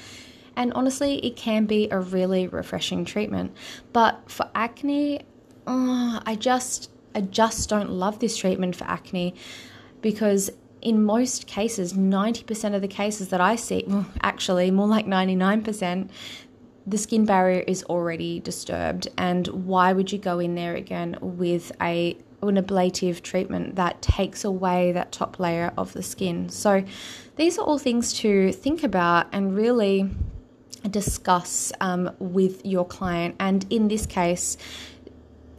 And 0.57 0.73
honestly, 0.75 1.25
it 1.25 1.37
can 1.37 1.67
be 1.67 1.89
a 1.91 1.99
really 1.99 2.47
refreshing 2.47 3.05
treatment. 3.05 3.57
But 3.93 4.31
for 4.31 4.49
acne, 4.55 5.23
oh, 5.67 6.21
I 6.25 6.37
just 6.37 6.91
I 7.15 7.23
just 7.23 7.69
don't 7.69 7.91
love 7.91 8.19
this 8.19 8.37
treatment 8.37 8.77
for 8.77 8.85
acne 8.85 9.35
because 10.01 10.51
in 10.83 11.03
most 11.03 11.47
cases, 11.47 11.93
90% 11.93 12.75
of 12.75 12.81
the 12.81 12.89
cases 12.89 13.29
that 13.29 13.41
I 13.41 13.57
see, 13.57 13.85
well, 13.87 14.07
actually 14.23 14.71
more 14.71 14.87
like 14.87 15.07
99%, 15.07 16.09
the 16.87 16.99
skin 16.99 17.25
barrier 17.25 17.61
is 17.67 17.83
already 17.85 18.41
disturbed. 18.41 19.09
And 19.19 19.47
why 19.49 19.93
would 19.93 20.11
you 20.13 20.19
go 20.19 20.39
in 20.39 20.55
there 20.55 20.75
again 20.75 21.19
with 21.21 21.73
a 21.81 22.17
an 22.43 22.57
ablative 22.57 23.23
treatment 23.23 23.77
that 23.77 24.01
takes 24.01 24.45
away 24.45 24.93
that 24.93 25.13
top 25.13 25.39
layer 25.39 25.75
of 25.77 25.93
the 25.93 26.03
skin? 26.03 26.49
So 26.49 26.83
these 27.37 27.59
are 27.59 27.63
all 27.63 27.79
things 27.79 28.15
to 28.21 28.51
think 28.53 28.83
about 28.83 29.27
and 29.33 29.55
really 29.55 30.09
discuss 30.91 31.71
um, 31.81 32.11
with 32.19 32.65
your 32.65 32.87
client. 32.87 33.37
And 33.39 33.67
in 33.69 33.89
this 33.89 34.07
case, 34.07 34.57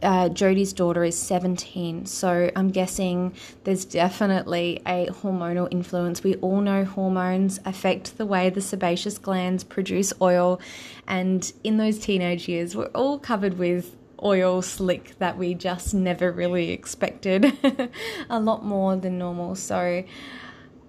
uh, 0.02 0.28
daughter 0.28 1.04
is 1.04 1.16
17, 1.18 2.06
so 2.06 2.50
I'm 2.56 2.70
guessing 2.70 3.34
there's 3.64 3.84
definitely 3.84 4.82
a 4.86 5.06
hormonal 5.06 5.68
influence. 5.70 6.22
We 6.22 6.36
all 6.36 6.60
know 6.60 6.84
hormones 6.84 7.60
affect 7.64 8.18
the 8.18 8.26
way 8.26 8.50
the 8.50 8.60
sebaceous 8.60 9.18
glands 9.18 9.64
produce 9.64 10.12
oil, 10.20 10.60
and 11.06 11.52
in 11.64 11.76
those 11.76 11.98
teenage 11.98 12.48
years, 12.48 12.76
we're 12.76 12.86
all 12.86 13.18
covered 13.18 13.58
with 13.58 13.96
oil 14.22 14.62
slick 14.62 15.18
that 15.18 15.36
we 15.36 15.54
just 15.54 15.94
never 15.94 16.30
really 16.30 16.70
expected 16.70 17.52
a 18.30 18.38
lot 18.38 18.64
more 18.64 18.96
than 18.96 19.18
normal. 19.18 19.54
So, 19.54 20.04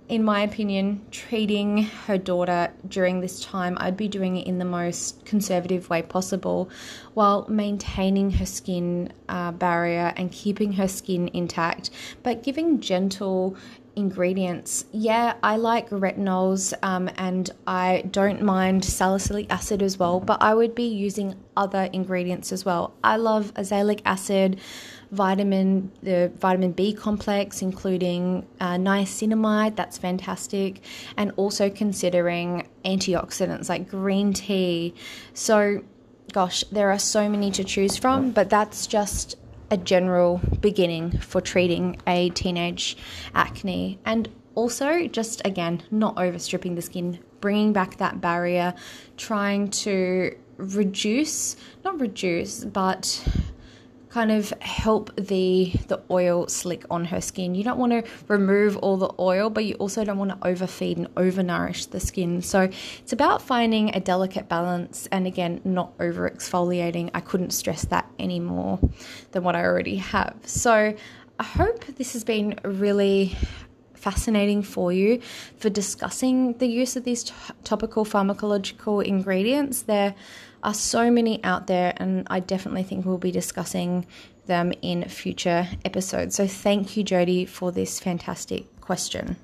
in 0.10 0.24
my 0.24 0.42
opinion, 0.42 1.06
treating 1.12 1.84
her 1.84 2.18
daughter 2.18 2.72
during 2.88 3.22
this 3.22 3.44
time, 3.44 3.78
I'd 3.80 3.98
be 3.98 4.08
doing 4.08 4.38
it 4.38 4.46
in 4.46 4.60
the 4.60 4.66
most 4.66 5.26
conservative 5.26 5.90
way 5.90 6.02
possible 6.02 6.70
while 7.14 7.48
maintaining 7.48 8.32
her 8.32 8.46
skin 8.46 9.14
uh, 9.30 9.52
barrier 9.52 10.14
and 10.18 10.32
keeping 10.32 10.74
her 10.74 10.88
skin 10.88 11.30
intact, 11.34 11.90
but 12.22 12.44
giving 12.44 12.82
gentle 12.82 13.56
ingredients. 13.96 14.86
Yeah, 14.92 15.36
I 15.44 15.58
like 15.58 15.90
retinols 15.90 16.74
um, 16.82 17.10
and 17.18 17.50
I 17.68 18.04
don't 18.10 18.42
mind 18.42 18.84
salicylic 18.84 19.52
acid 19.52 19.82
as 19.82 19.98
well, 19.98 20.20
but 20.20 20.42
I 20.42 20.54
would 20.54 20.76
be 20.76 20.88
using 20.88 21.36
other 21.56 21.90
ingredients 21.94 22.52
as 22.52 22.66
well. 22.66 22.94
I 23.04 23.18
love 23.18 23.54
azelaic 23.54 24.02
acid, 24.06 24.60
vitamin, 25.14 25.92
the 26.02 26.32
vitamin 26.40 26.72
B 26.72 26.94
complex, 26.94 27.62
including 27.62 28.46
uh, 28.60 28.76
niacinamide, 28.76 29.76
that's 29.76 29.98
fantastic, 29.98 30.82
and 31.18 31.32
also 31.38 31.70
considering 31.70 32.68
antioxidants 32.84 33.70
like 33.70 33.90
green 33.90 34.34
tea. 34.34 34.94
So, 35.34 35.84
gosh, 36.32 36.64
there 36.72 36.92
are 36.92 37.00
so 37.00 37.30
many 37.30 37.52
to 37.52 37.64
choose 37.64 37.96
from, 37.96 38.32
but 38.32 38.50
that's 38.50 38.88
just 38.88 39.38
a 39.70 39.78
general 39.78 40.42
beginning 40.60 41.18
for 41.20 41.42
treating 41.42 41.98
a 42.08 42.30
teenage 42.32 42.98
acne. 43.34 44.00
And 44.06 44.30
also, 44.56 45.08
just 45.08 45.42
again, 45.46 45.84
not 45.92 46.18
overstripping 46.18 46.76
the 46.76 46.82
skin, 46.82 47.20
bringing 47.40 47.74
back 47.74 47.98
that 47.98 48.20
barrier, 48.22 48.74
trying 49.18 49.70
to 49.70 50.36
reduce, 50.58 51.56
not 51.84 52.00
reduce, 52.00 52.64
but 52.64 53.24
kind 54.14 54.32
of 54.32 54.52
help 54.62 55.10
the 55.16 55.74
the 55.88 56.00
oil 56.12 56.48
slick 56.48 56.86
on 56.92 57.04
her 57.04 57.20
skin. 57.20 57.56
You 57.56 57.64
don't 57.64 57.80
want 57.80 57.94
to 57.94 58.04
remove 58.28 58.78
all 58.78 58.96
the 58.96 59.12
oil, 59.18 59.50
but 59.50 59.66
you 59.66 59.74
also 59.76 60.06
don't 60.06 60.20
want 60.20 60.30
to 60.30 60.48
overfeed 60.48 60.98
and 60.98 61.08
overnourish 61.16 61.90
the 61.90 62.00
skin. 62.00 62.44
So 62.44 62.70
it's 63.00 63.12
about 63.12 63.42
finding 63.42 63.96
a 63.96 64.00
delicate 64.00 64.48
balance 64.48 65.08
and 65.12 65.26
again 65.26 65.62
not 65.64 65.94
over 66.00 66.30
exfoliating. 66.30 67.10
I 67.16 67.22
couldn't 67.22 67.52
stress 67.52 67.86
that 67.86 68.08
any 68.20 68.40
more 68.40 68.80
than 69.32 69.44
what 69.44 69.56
I 69.56 69.64
already 69.64 69.96
have. 69.96 70.36
So 70.46 70.94
I 71.40 71.44
hope 71.44 71.84
this 71.86 72.14
has 72.14 72.24
been 72.24 72.60
really 72.64 73.36
fascinating 73.96 74.62
for 74.62 74.94
you 74.94 75.22
for 75.58 75.70
discussing 75.72 76.54
the 76.60 76.68
use 76.68 76.96
of 76.96 77.04
these 77.04 77.24
t- 77.24 77.34
topical 77.64 78.06
pharmacological 78.06 79.04
ingredients. 79.04 79.84
There 79.84 80.14
are 80.64 80.74
so 80.74 81.12
many 81.12 81.44
out 81.44 81.68
there, 81.68 81.94
and 81.98 82.28
I 82.30 82.40
definitely 82.40 82.84
think 82.84 83.06
we'll 83.06 83.18
be 83.18 83.32
discussing 83.32 84.06
them 84.46 84.74
in 84.82 85.08
future 85.08 85.68
episodes. 85.86 86.36
So, 86.36 86.48
thank 86.48 86.98
you, 86.98 87.04
Jodie, 87.04 87.48
for 87.48 87.72
this 87.72 88.00
fantastic 88.00 88.66
question. 88.82 89.38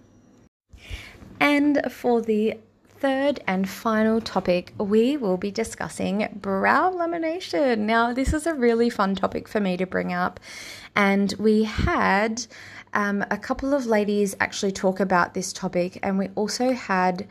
And 1.39 1.82
for 1.89 2.21
the 2.21 2.58
third 2.99 3.39
and 3.47 3.69
final 3.69 4.19
topic, 4.19 4.73
we 4.77 5.15
will 5.15 5.38
be 5.38 5.51
discussing 5.51 6.27
brow 6.36 6.91
lamination. 6.91 7.79
Now, 7.79 8.12
this 8.12 8.34
is 8.34 8.45
a 8.45 8.53
really 8.53 8.89
fun 8.89 9.15
topic 9.15 9.47
for 9.47 9.62
me 9.62 9.77
to 9.77 9.86
bring 9.86 10.12
up, 10.12 10.39
and 10.95 11.34
we 11.39 11.63
had 11.63 12.45
um, 12.93 13.23
a 13.30 13.38
couple 13.38 13.73
of 13.73 13.86
ladies 13.86 14.36
actually 14.39 14.71
talk 14.71 14.99
about 14.99 15.34
this 15.34 15.54
topic, 15.54 15.99
and 16.02 16.17
we 16.17 16.30
also 16.36 16.73
had 16.73 17.28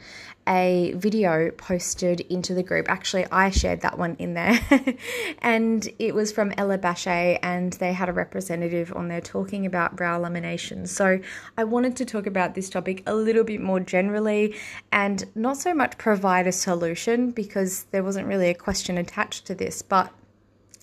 a 0.47 0.95
video 0.97 1.51
posted 1.51 2.21
into 2.21 2.55
the 2.55 2.63
group. 2.63 2.89
Actually, 2.89 3.27
I 3.31 3.51
shared 3.51 3.83
that 3.83 3.99
one 3.99 4.17
in 4.19 4.35
there, 4.35 4.59
and 5.43 5.87
it 5.99 6.15
was 6.15 6.33
from 6.33 6.55
Ella 6.57 6.79
Baché, 6.79 7.39
and 7.43 7.73
they 7.75 7.93
had 7.93 8.09
a 8.09 8.13
representative 8.13 8.93
on 8.95 9.09
there 9.09 9.21
talking 9.21 9.67
about 9.67 9.97
brow 9.97 10.21
lamination. 10.21 10.89
So, 10.89 11.21
I 11.57 11.65
wanted 11.65 11.97
to 11.97 12.05
talk 12.05 12.27
about 12.27 12.55
this 12.55 12.71
topic 12.71 13.03
a 13.07 13.15
little 13.15 13.45
bit 13.45 13.61
more 13.61 13.81
generally 13.81 14.55
and 14.93 15.25
not 15.35 15.57
so 15.57 15.75
much 15.75 15.99
provide 15.99 16.47
a 16.47 16.53
solution 16.53 17.31
because 17.31 17.85
there 17.91 18.03
wasn't 18.03 18.27
really 18.27 18.49
a 18.49 18.55
question 18.55 18.97
attached 18.97 19.47
to 19.47 19.55
this, 19.55 19.83
but 19.83 20.13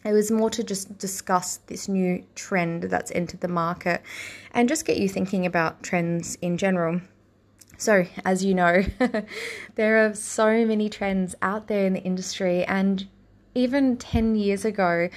it 0.06 0.14
was 0.14 0.30
more 0.30 0.52
to 0.52 0.64
just 0.64 0.98
discuss 1.00 1.58
this 1.66 1.90
new 1.90 2.24
trend 2.36 2.84
that's 2.84 3.12
entered 3.12 3.42
the 3.42 3.48
market 3.48 4.04
and 4.52 4.70
just 4.70 4.86
get 4.86 4.98
you 4.98 5.10
thinking 5.10 5.46
about 5.46 5.82
trends 5.82 6.38
in 6.42 6.58
general. 6.58 7.02
So, 7.78 8.06
as 8.24 8.46
you 8.46 8.54
know, 8.54 8.84
there 9.76 10.06
are 10.06 10.14
so 10.14 10.66
many 10.66 10.90
trends 10.90 11.36
out 11.42 11.68
there 11.68 11.86
in 11.86 11.94
the 11.94 12.02
industry, 12.02 12.64
and 12.64 13.06
even 13.54 13.98
10 13.98 14.36
years 14.36 14.64
ago, 14.64 15.10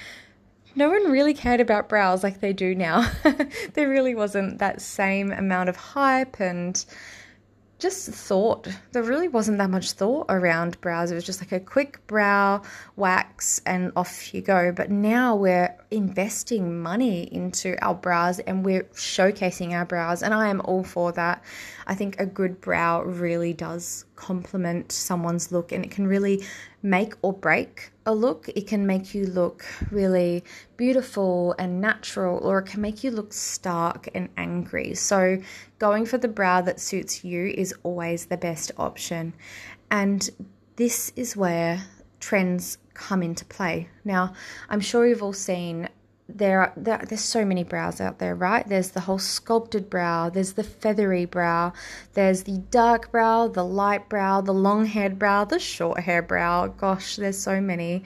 no 0.75 0.89
one 0.89 1.11
really 1.11 1.33
cared 1.33 1.61
about 1.61 1.87
brows 1.87 2.23
like 2.23 2.41
they 2.41 2.53
do 2.53 2.75
now. 2.75 3.09
there 3.73 3.89
really 3.89 4.15
wasn't 4.15 4.57
that 4.57 4.81
same 4.81 5.31
amount 5.31 5.69
of 5.69 5.75
hype 5.75 6.39
and 6.39 6.83
just 7.79 8.09
thought. 8.09 8.67
There 8.91 9.03
really 9.03 9.29
wasn't 9.29 9.57
that 9.57 9.69
much 9.69 9.93
thought 9.93 10.25
around 10.29 10.79
brows. 10.81 11.11
It 11.11 11.15
was 11.15 11.23
just 11.23 11.41
like 11.41 11.53
a 11.53 11.59
quick 11.59 12.05
brow 12.07 12.61
wax 12.97 13.61
and 13.65 13.91
off 13.95 14.33
you 14.33 14.41
go. 14.41 14.71
But 14.71 14.91
now 14.91 15.35
we're 15.35 15.75
investing 15.89 16.81
money 16.81 17.33
into 17.33 17.77
our 17.83 17.95
brows 17.95 18.39
and 18.39 18.63
we're 18.65 18.83
showcasing 18.93 19.71
our 19.71 19.85
brows. 19.85 20.21
And 20.21 20.33
I 20.33 20.49
am 20.49 20.61
all 20.61 20.83
for 20.83 21.11
that. 21.13 21.43
I 21.87 21.95
think 21.95 22.19
a 22.19 22.25
good 22.25 22.59
brow 22.61 23.01
really 23.03 23.53
does 23.53 24.05
complement 24.15 24.91
someone's 24.91 25.51
look 25.51 25.71
and 25.71 25.83
it 25.85 25.91
can 25.91 26.05
really 26.05 26.45
make 26.83 27.13
or 27.21 27.33
break 27.33 27.91
a 28.09 28.13
look. 28.13 28.49
It 28.49 28.65
can 28.65 28.87
make 28.87 29.13
you 29.13 29.27
look 29.27 29.63
really 29.91 30.43
beautiful 30.77 31.53
and 31.59 31.79
natural, 31.79 32.39
or 32.39 32.59
it 32.59 32.65
can 32.65 32.81
make 32.81 33.03
you 33.03 33.11
look 33.11 33.31
stark 33.33 34.09
and 34.15 34.29
angry. 34.35 34.95
So, 34.95 35.37
going 35.77 36.07
for 36.07 36.17
the 36.17 36.27
brow 36.27 36.61
that 36.61 36.79
suits 36.79 37.23
you 37.23 37.53
is 37.55 37.73
always 37.83 38.25
the 38.25 38.37
best 38.37 38.71
option. 38.77 39.33
And 39.91 40.27
this 40.75 41.13
is 41.15 41.37
where 41.37 41.83
trends 42.19 42.79
come 42.95 43.21
into 43.21 43.45
play. 43.45 43.89
Now, 44.03 44.33
I'm 44.69 44.81
sure 44.81 45.05
you've 45.05 45.23
all 45.23 45.31
seen 45.31 45.87
there 46.35 46.61
are 46.61 46.73
there, 46.77 47.01
there's 47.07 47.21
so 47.21 47.43
many 47.43 47.63
brows 47.63 47.99
out 47.99 48.19
there, 48.19 48.35
right? 48.35 48.67
There's 48.67 48.91
the 48.91 49.01
whole 49.01 49.19
sculpted 49.19 49.89
brow, 49.89 50.29
there's 50.29 50.53
the 50.53 50.63
feathery 50.63 51.25
brow, 51.25 51.73
there's 52.13 52.43
the 52.43 52.59
dark 52.71 53.11
brow, 53.11 53.47
the 53.47 53.65
light 53.65 54.07
brow, 54.09 54.41
the 54.41 54.53
long-haired 54.53 55.17
brow, 55.17 55.45
the 55.45 55.59
short-haired 55.59 56.27
brow. 56.27 56.67
Gosh, 56.67 57.15
there's 57.15 57.39
so 57.39 57.59
many. 57.59 58.03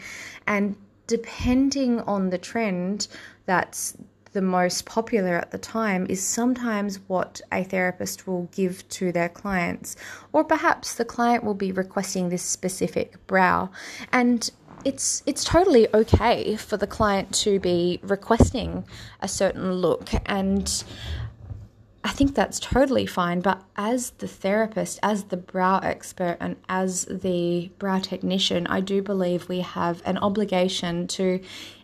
And 0.47 0.75
depending 1.07 1.99
on 2.01 2.29
the 2.29 2.37
trend 2.37 3.07
that's 3.45 3.97
the 4.31 4.41
most 4.41 4.85
popular 4.85 5.37
at 5.37 5.51
the 5.51 5.57
time 5.57 6.07
is 6.09 6.23
sometimes 6.23 6.99
what 7.07 7.39
a 7.51 7.63
therapist 7.63 8.25
will 8.25 8.49
give 8.51 8.87
to 8.89 9.11
their 9.11 9.29
clients, 9.29 9.95
or 10.31 10.43
perhaps 10.43 10.95
the 10.95 11.05
client 11.05 11.43
will 11.43 11.53
be 11.53 11.71
requesting 11.71 12.29
this 12.29 12.41
specific 12.41 13.15
brow. 13.27 13.69
And 14.11 14.49
it's 14.85 15.23
it's 15.25 15.43
totally 15.43 15.87
okay 15.93 16.55
for 16.55 16.77
the 16.77 16.87
client 16.87 17.33
to 17.33 17.59
be 17.59 17.99
requesting 18.03 18.85
a 19.21 19.27
certain 19.27 19.73
look 19.73 20.09
and 20.25 20.83
I 22.05 22.09
think 22.09 22.35
that's 22.35 22.59
totally 22.59 23.05
fine, 23.05 23.39
but 23.39 23.63
as 23.77 24.09
the 24.11 24.27
therapist, 24.27 24.99
as 25.01 25.23
the 25.25 25.37
brow 25.37 25.79
expert, 25.79 26.35
and 26.41 26.57
as 26.67 27.05
the 27.05 27.71
brow 27.79 27.99
technician, 27.99 28.67
I 28.67 28.81
do 28.81 29.01
believe 29.01 29.47
we 29.47 29.61
have 29.61 30.01
an 30.05 30.17
obligation 30.17 31.07
to 31.07 31.39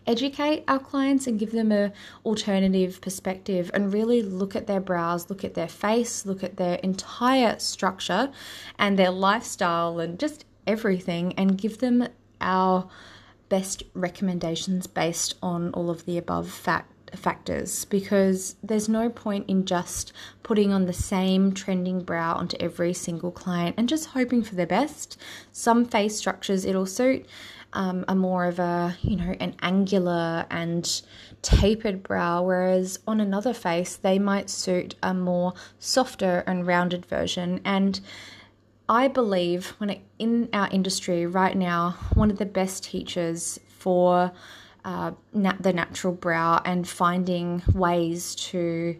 educate 0.06 0.64
our 0.68 0.78
clients 0.78 1.26
and 1.26 1.38
give 1.38 1.52
them 1.52 1.72
a 1.72 1.92
alternative 2.26 3.00
perspective 3.00 3.70
and 3.72 3.94
really 3.94 4.20
look 4.20 4.54
at 4.54 4.66
their 4.66 4.80
brows, 4.80 5.30
look 5.30 5.42
at 5.42 5.54
their 5.54 5.68
face, 5.68 6.26
look 6.26 6.44
at 6.44 6.58
their 6.58 6.74
entire 6.76 7.58
structure 7.58 8.30
and 8.78 8.98
their 8.98 9.10
lifestyle 9.10 10.00
and 10.00 10.18
just 10.18 10.44
everything 10.66 11.32
and 11.38 11.56
give 11.56 11.78
them 11.78 12.06
our 12.40 12.88
best 13.48 13.82
recommendations 13.94 14.86
based 14.86 15.34
on 15.42 15.72
all 15.72 15.90
of 15.90 16.06
the 16.06 16.16
above 16.16 16.50
fact 16.50 16.92
factors 17.16 17.84
because 17.86 18.54
there's 18.62 18.88
no 18.88 19.08
point 19.08 19.44
in 19.48 19.64
just 19.64 20.12
putting 20.44 20.72
on 20.72 20.86
the 20.86 20.92
same 20.92 21.52
trending 21.52 22.00
brow 22.00 22.34
onto 22.34 22.56
every 22.60 22.92
single 22.92 23.32
client 23.32 23.74
and 23.76 23.88
just 23.88 24.10
hoping 24.10 24.42
for 24.42 24.54
the 24.54 24.66
best. 24.66 25.16
Some 25.52 25.84
face 25.84 26.16
structures 26.16 26.64
it'll 26.64 26.86
suit 26.86 27.26
um, 27.72 28.04
a 28.08 28.14
more 28.14 28.46
of 28.46 28.58
a 28.58 28.96
you 29.02 29.16
know 29.16 29.34
an 29.40 29.54
angular 29.62 30.46
and 30.50 31.02
tapered 31.42 32.02
brow, 32.02 32.42
whereas 32.42 32.98
on 33.06 33.20
another 33.20 33.54
face 33.54 33.96
they 33.96 34.18
might 34.18 34.50
suit 34.50 34.94
a 35.02 35.14
more 35.14 35.54
softer 35.78 36.42
and 36.46 36.66
rounded 36.66 37.06
version 37.06 37.60
and 37.64 38.00
I 38.90 39.06
believe 39.06 39.68
when 39.78 39.90
it, 39.90 40.00
in 40.18 40.48
our 40.52 40.68
industry 40.68 41.24
right 41.24 41.56
now, 41.56 41.94
one 42.14 42.28
of 42.28 42.38
the 42.38 42.44
best 42.44 42.82
teachers 42.82 43.60
for 43.78 44.32
uh, 44.84 45.12
nat- 45.32 45.62
the 45.62 45.72
natural 45.72 46.12
brow 46.12 46.60
and 46.64 46.86
finding 46.88 47.62
ways 47.72 48.34
to, 48.34 48.96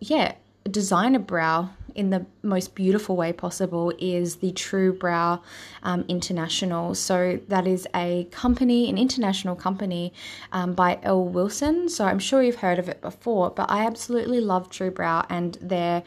yeah, 0.00 0.34
design 0.68 1.14
a 1.14 1.20
brow 1.20 1.70
in 1.94 2.10
the 2.10 2.26
most 2.42 2.74
beautiful 2.74 3.14
way 3.14 3.32
possible 3.32 3.92
is 4.00 4.36
the 4.36 4.50
True 4.50 4.92
Brow 4.92 5.42
um, 5.84 6.04
International. 6.08 6.94
So 6.96 7.38
that 7.46 7.68
is 7.68 7.86
a 7.94 8.24
company, 8.32 8.90
an 8.90 8.98
international 8.98 9.54
company 9.54 10.12
um, 10.50 10.74
by 10.74 10.98
Elle 11.04 11.24
Wilson. 11.24 11.88
So 11.88 12.04
I'm 12.04 12.18
sure 12.18 12.42
you've 12.42 12.56
heard 12.56 12.80
of 12.80 12.88
it 12.88 13.00
before, 13.00 13.50
but 13.50 13.70
I 13.70 13.86
absolutely 13.86 14.40
love 14.40 14.70
True 14.70 14.90
Brow 14.90 15.24
and 15.30 15.56
their 15.62 16.02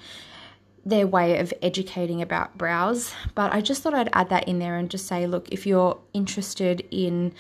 their 0.90 1.08
way 1.08 1.40
of 1.40 1.54
educating 1.62 2.22
about 2.22 2.58
brows. 2.58 3.14
But 3.36 3.54
I 3.54 3.62
just 3.62 3.82
thought 3.82 3.94
I'd 3.94 4.10
add 4.14 4.30
that 4.30 4.48
in 4.48 4.60
there 4.60 4.78
and 4.78 4.90
just 4.90 5.08
say, 5.08 5.28
look, 5.28 5.50
if 5.50 5.66
you're 5.66 6.00
interested 6.14 6.86
in 6.92 7.34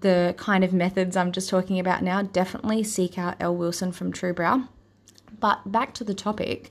the 0.00 0.34
kind 0.36 0.62
of 0.64 0.72
methods 0.72 1.16
I'm 1.16 1.32
just 1.32 1.48
talking 1.48 1.78
about 1.78 2.02
now, 2.02 2.22
definitely 2.22 2.82
seek 2.82 3.18
out 3.18 3.36
Elle 3.40 3.56
Wilson 3.56 3.92
from 3.92 4.12
True 4.12 4.32
Brow. 4.32 4.68
But 5.38 5.70
back 5.70 5.94
to 5.94 6.04
the 6.04 6.14
topic. 6.14 6.70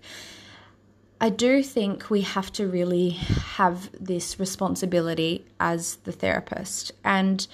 I 1.22 1.30
do 1.30 1.64
think 1.64 2.10
we 2.10 2.22
have 2.22 2.52
to 2.54 2.68
really 2.68 3.12
have 3.12 3.90
this 4.00 4.40
responsibility 4.40 5.46
as 5.60 5.96
the 6.04 6.12
therapist. 6.12 6.92
And 7.04 7.48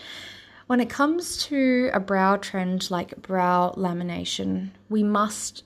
when 0.67 0.80
it 0.80 0.89
comes 0.89 1.38
to 1.45 1.89
a 1.93 2.00
brow 2.00 2.38
trend 2.38 2.89
like 2.89 3.21
brow 3.21 3.74
lamination, 3.78 4.69
we 4.89 5.04
must, 5.04 5.63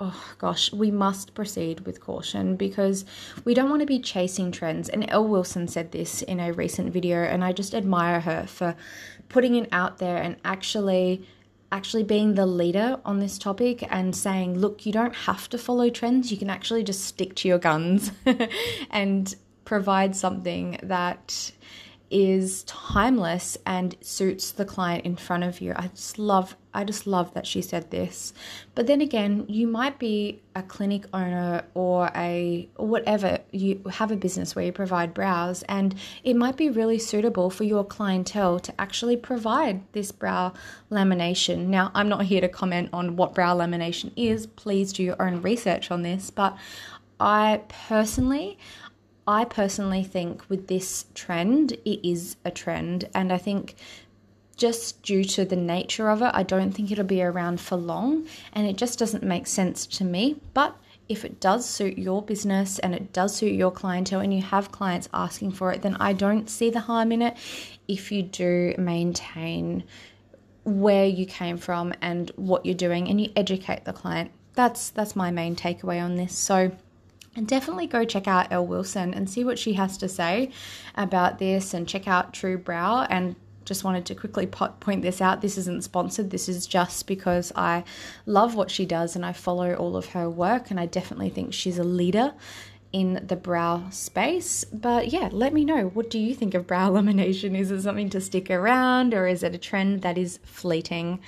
oh 0.00 0.34
gosh, 0.38 0.72
we 0.72 0.90
must 0.90 1.34
proceed 1.34 1.80
with 1.80 2.00
caution 2.00 2.56
because 2.56 3.04
we 3.44 3.54
don't 3.54 3.70
want 3.70 3.80
to 3.80 3.86
be 3.86 4.00
chasing 4.00 4.50
trends. 4.50 4.88
And 4.88 5.08
Elle 5.08 5.28
Wilson 5.28 5.68
said 5.68 5.92
this 5.92 6.22
in 6.22 6.40
a 6.40 6.52
recent 6.52 6.92
video, 6.92 7.18
and 7.22 7.44
I 7.44 7.52
just 7.52 7.74
admire 7.74 8.20
her 8.20 8.46
for 8.46 8.76
putting 9.28 9.54
it 9.54 9.68
out 9.72 9.98
there 9.98 10.16
and 10.16 10.36
actually 10.44 11.26
actually 11.72 12.04
being 12.04 12.34
the 12.34 12.46
leader 12.46 13.00
on 13.04 13.18
this 13.18 13.36
topic 13.36 13.84
and 13.90 14.14
saying, 14.14 14.56
look, 14.56 14.86
you 14.86 14.92
don't 14.92 15.14
have 15.14 15.48
to 15.48 15.58
follow 15.58 15.90
trends. 15.90 16.30
You 16.30 16.36
can 16.36 16.48
actually 16.48 16.84
just 16.84 17.04
stick 17.04 17.34
to 17.36 17.48
your 17.48 17.58
guns 17.58 18.12
and 18.90 19.34
provide 19.64 20.14
something 20.14 20.78
that 20.84 21.50
is 22.10 22.62
timeless 22.64 23.56
and 23.66 23.96
suits 24.00 24.52
the 24.52 24.64
client 24.64 25.04
in 25.04 25.16
front 25.16 25.44
of 25.44 25.60
you. 25.60 25.72
I 25.76 25.88
just 25.88 26.18
love 26.18 26.56
I 26.76 26.82
just 26.82 27.06
love 27.06 27.32
that 27.34 27.46
she 27.46 27.62
said 27.62 27.92
this. 27.92 28.32
But 28.74 28.88
then 28.88 29.00
again, 29.00 29.46
you 29.48 29.68
might 29.68 30.00
be 30.00 30.42
a 30.56 30.62
clinic 30.62 31.04
owner 31.14 31.64
or 31.74 32.10
a 32.16 32.68
or 32.74 32.88
whatever, 32.88 33.38
you 33.52 33.80
have 33.92 34.10
a 34.10 34.16
business 34.16 34.56
where 34.56 34.64
you 34.64 34.72
provide 34.72 35.14
brows 35.14 35.62
and 35.68 35.94
it 36.24 36.34
might 36.34 36.56
be 36.56 36.70
really 36.70 36.98
suitable 36.98 37.48
for 37.48 37.62
your 37.62 37.84
clientele 37.84 38.58
to 38.58 38.80
actually 38.80 39.16
provide 39.16 39.82
this 39.92 40.10
brow 40.10 40.52
lamination. 40.90 41.66
Now, 41.68 41.92
I'm 41.94 42.08
not 42.08 42.24
here 42.24 42.40
to 42.40 42.48
comment 42.48 42.90
on 42.92 43.14
what 43.14 43.34
brow 43.34 43.56
lamination 43.56 44.10
is. 44.16 44.48
Please 44.48 44.92
do 44.92 45.04
your 45.04 45.22
own 45.22 45.42
research 45.42 45.92
on 45.92 46.02
this, 46.02 46.30
but 46.30 46.56
I 47.20 47.62
personally 47.68 48.58
I 49.26 49.44
personally 49.44 50.04
think 50.04 50.48
with 50.48 50.68
this 50.68 51.06
trend, 51.14 51.72
it 51.72 52.06
is 52.06 52.36
a 52.44 52.50
trend. 52.50 53.08
And 53.14 53.32
I 53.32 53.38
think 53.38 53.74
just 54.56 55.02
due 55.02 55.24
to 55.24 55.44
the 55.44 55.56
nature 55.56 56.10
of 56.10 56.22
it, 56.22 56.30
I 56.34 56.42
don't 56.42 56.72
think 56.72 56.90
it'll 56.90 57.04
be 57.04 57.22
around 57.22 57.60
for 57.60 57.76
long. 57.76 58.26
And 58.52 58.66
it 58.66 58.76
just 58.76 58.98
doesn't 58.98 59.22
make 59.22 59.46
sense 59.46 59.86
to 59.86 60.04
me. 60.04 60.40
But 60.52 60.76
if 61.08 61.24
it 61.24 61.40
does 61.40 61.68
suit 61.68 61.98
your 61.98 62.22
business 62.22 62.78
and 62.78 62.94
it 62.94 63.12
does 63.12 63.36
suit 63.36 63.52
your 63.52 63.70
clientele 63.70 64.20
and 64.20 64.32
you 64.32 64.42
have 64.42 64.72
clients 64.72 65.08
asking 65.12 65.52
for 65.52 65.72
it, 65.72 65.82
then 65.82 65.96
I 65.96 66.12
don't 66.12 66.48
see 66.48 66.70
the 66.70 66.80
harm 66.80 67.12
in 67.12 67.22
it 67.22 67.36
if 67.88 68.10
you 68.10 68.22
do 68.22 68.74
maintain 68.78 69.84
where 70.64 71.06
you 71.06 71.26
came 71.26 71.58
from 71.58 71.92
and 72.00 72.30
what 72.36 72.64
you're 72.64 72.74
doing 72.74 73.08
and 73.08 73.20
you 73.20 73.30
educate 73.36 73.84
the 73.84 73.92
client. 73.92 74.30
That's 74.54 74.90
that's 74.90 75.14
my 75.16 75.30
main 75.30 75.56
takeaway 75.56 76.02
on 76.02 76.16
this. 76.16 76.36
So 76.36 76.72
and 77.36 77.46
definitely 77.46 77.86
go 77.86 78.04
check 78.04 78.28
out 78.28 78.52
Elle 78.52 78.66
Wilson 78.66 79.14
and 79.14 79.28
see 79.28 79.44
what 79.44 79.58
she 79.58 79.74
has 79.74 79.96
to 79.98 80.08
say 80.08 80.50
about 80.94 81.38
this 81.38 81.74
and 81.74 81.88
check 81.88 82.06
out 82.06 82.32
True 82.32 82.58
Brow 82.58 83.06
and 83.10 83.36
just 83.64 83.84
wanted 83.84 84.04
to 84.06 84.14
quickly 84.14 84.46
point 84.46 85.02
this 85.02 85.20
out. 85.20 85.40
This 85.40 85.56
isn't 85.58 85.84
sponsored. 85.84 86.30
This 86.30 86.48
is 86.48 86.66
just 86.66 87.06
because 87.06 87.52
I 87.56 87.84
love 88.26 88.54
what 88.54 88.70
she 88.70 88.84
does 88.86 89.16
and 89.16 89.24
I 89.24 89.32
follow 89.32 89.74
all 89.74 89.96
of 89.96 90.10
her 90.10 90.28
work 90.28 90.70
and 90.70 90.78
I 90.78 90.86
definitely 90.86 91.30
think 91.30 91.54
she's 91.54 91.78
a 91.78 91.84
leader 91.84 92.34
in 92.92 93.24
the 93.26 93.34
brow 93.34 93.88
space. 93.90 94.64
But 94.64 95.08
yeah, 95.08 95.28
let 95.32 95.52
me 95.52 95.64
know. 95.64 95.88
What 95.88 96.10
do 96.10 96.18
you 96.18 96.34
think 96.34 96.54
of 96.54 96.66
brow 96.66 96.90
lamination? 96.92 97.58
Is 97.58 97.70
it 97.70 97.82
something 97.82 98.10
to 98.10 98.20
stick 98.20 98.50
around 98.50 99.14
or 99.14 99.26
is 99.26 99.42
it 99.42 99.54
a 99.54 99.58
trend 99.58 100.02
that 100.02 100.16
is 100.16 100.38
fleeting? 100.44 101.20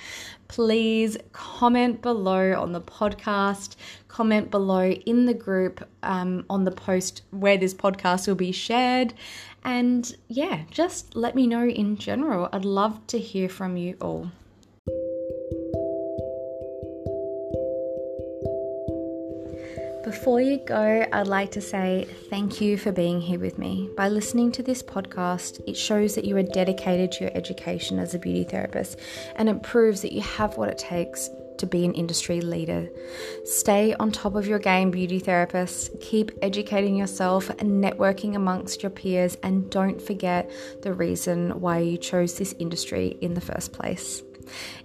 Please 0.47 1.17
comment 1.33 2.01
below 2.01 2.53
on 2.53 2.71
the 2.71 2.81
podcast, 2.81 3.75
comment 4.07 4.49
below 4.49 4.91
in 4.91 5.25
the 5.25 5.33
group 5.33 5.87
um, 6.03 6.45
on 6.49 6.63
the 6.63 6.71
post 6.71 7.21
where 7.31 7.57
this 7.57 7.73
podcast 7.73 8.27
will 8.27 8.35
be 8.35 8.51
shared. 8.51 9.13
And 9.63 10.15
yeah, 10.27 10.63
just 10.71 11.15
let 11.15 11.35
me 11.35 11.47
know 11.47 11.67
in 11.67 11.97
general. 11.97 12.49
I'd 12.53 12.65
love 12.65 13.05
to 13.07 13.19
hear 13.19 13.49
from 13.49 13.77
you 13.77 13.97
all. 13.99 14.31
Before 20.07 20.39
you 20.39 20.55
go, 20.65 21.05
I'd 21.11 21.27
like 21.27 21.51
to 21.51 21.59
say 21.59 22.07
thank 22.29 22.61
you 22.61 22.77
for 22.77 22.93
being 22.93 23.19
here 23.19 23.41
with 23.41 23.57
me. 23.57 23.89
By 23.97 24.07
listening 24.07 24.53
to 24.53 24.63
this 24.63 24.81
podcast, 24.81 25.59
it 25.67 25.75
shows 25.75 26.15
that 26.15 26.23
you 26.23 26.37
are 26.37 26.43
dedicated 26.43 27.11
to 27.11 27.25
your 27.25 27.35
education 27.35 27.99
as 27.99 28.13
a 28.13 28.19
beauty 28.19 28.45
therapist 28.45 29.01
and 29.35 29.49
it 29.49 29.63
proves 29.63 30.01
that 30.03 30.13
you 30.13 30.21
have 30.21 30.55
what 30.55 30.69
it 30.69 30.77
takes 30.77 31.29
to 31.57 31.65
be 31.65 31.83
an 31.83 31.93
industry 31.93 32.39
leader. 32.39 32.87
Stay 33.43 33.95
on 33.95 34.13
top 34.13 34.35
of 34.35 34.47
your 34.47 34.59
game, 34.59 34.91
beauty 34.91 35.19
therapists. 35.19 35.89
Keep 35.99 36.31
educating 36.41 36.95
yourself 36.95 37.49
and 37.49 37.83
networking 37.83 38.35
amongst 38.35 38.83
your 38.83 38.91
peers, 38.91 39.35
and 39.43 39.69
don't 39.69 40.01
forget 40.01 40.49
the 40.83 40.93
reason 40.93 41.59
why 41.59 41.79
you 41.79 41.97
chose 41.97 42.37
this 42.37 42.55
industry 42.59 43.17
in 43.19 43.33
the 43.33 43.41
first 43.41 43.73
place. 43.73 44.23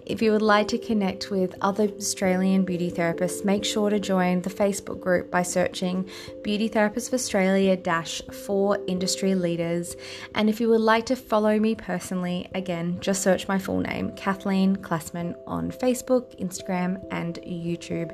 If 0.05 0.21
you 0.21 0.31
would 0.31 0.41
like 0.41 0.67
to 0.69 0.77
connect 0.77 1.31
with 1.31 1.55
other 1.61 1.83
Australian 1.83 2.65
beauty 2.65 2.91
therapists, 2.91 3.45
make 3.45 3.63
sure 3.63 3.89
to 3.89 3.99
join 3.99 4.41
the 4.41 4.49
Facebook 4.49 4.99
group 4.99 5.31
by 5.31 5.43
searching 5.43 6.09
Beauty 6.43 6.69
Therapists 6.69 7.07
of 7.07 7.13
Australia 7.13 7.77
dash 7.77 8.21
for 8.45 8.79
industry 8.87 9.35
leaders. 9.35 9.95
And 10.35 10.49
if 10.49 10.59
you 10.59 10.69
would 10.69 10.81
like 10.81 11.05
to 11.07 11.15
follow 11.15 11.57
me 11.57 11.75
personally, 11.75 12.49
again, 12.53 12.97
just 12.99 13.23
search 13.23 13.47
my 13.47 13.57
full 13.57 13.79
name, 13.79 14.11
Kathleen 14.15 14.75
Klassman, 14.75 15.35
on 15.47 15.71
Facebook, 15.71 16.37
Instagram, 16.39 17.01
and 17.11 17.39
YouTube. 17.41 18.13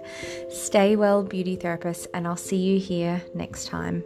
Stay 0.51 0.95
well, 0.95 1.23
beauty 1.23 1.57
therapists, 1.57 2.07
and 2.13 2.27
I'll 2.27 2.35
see 2.35 2.57
you 2.57 2.79
here 2.79 3.21
next 3.33 3.67
time. 3.67 4.03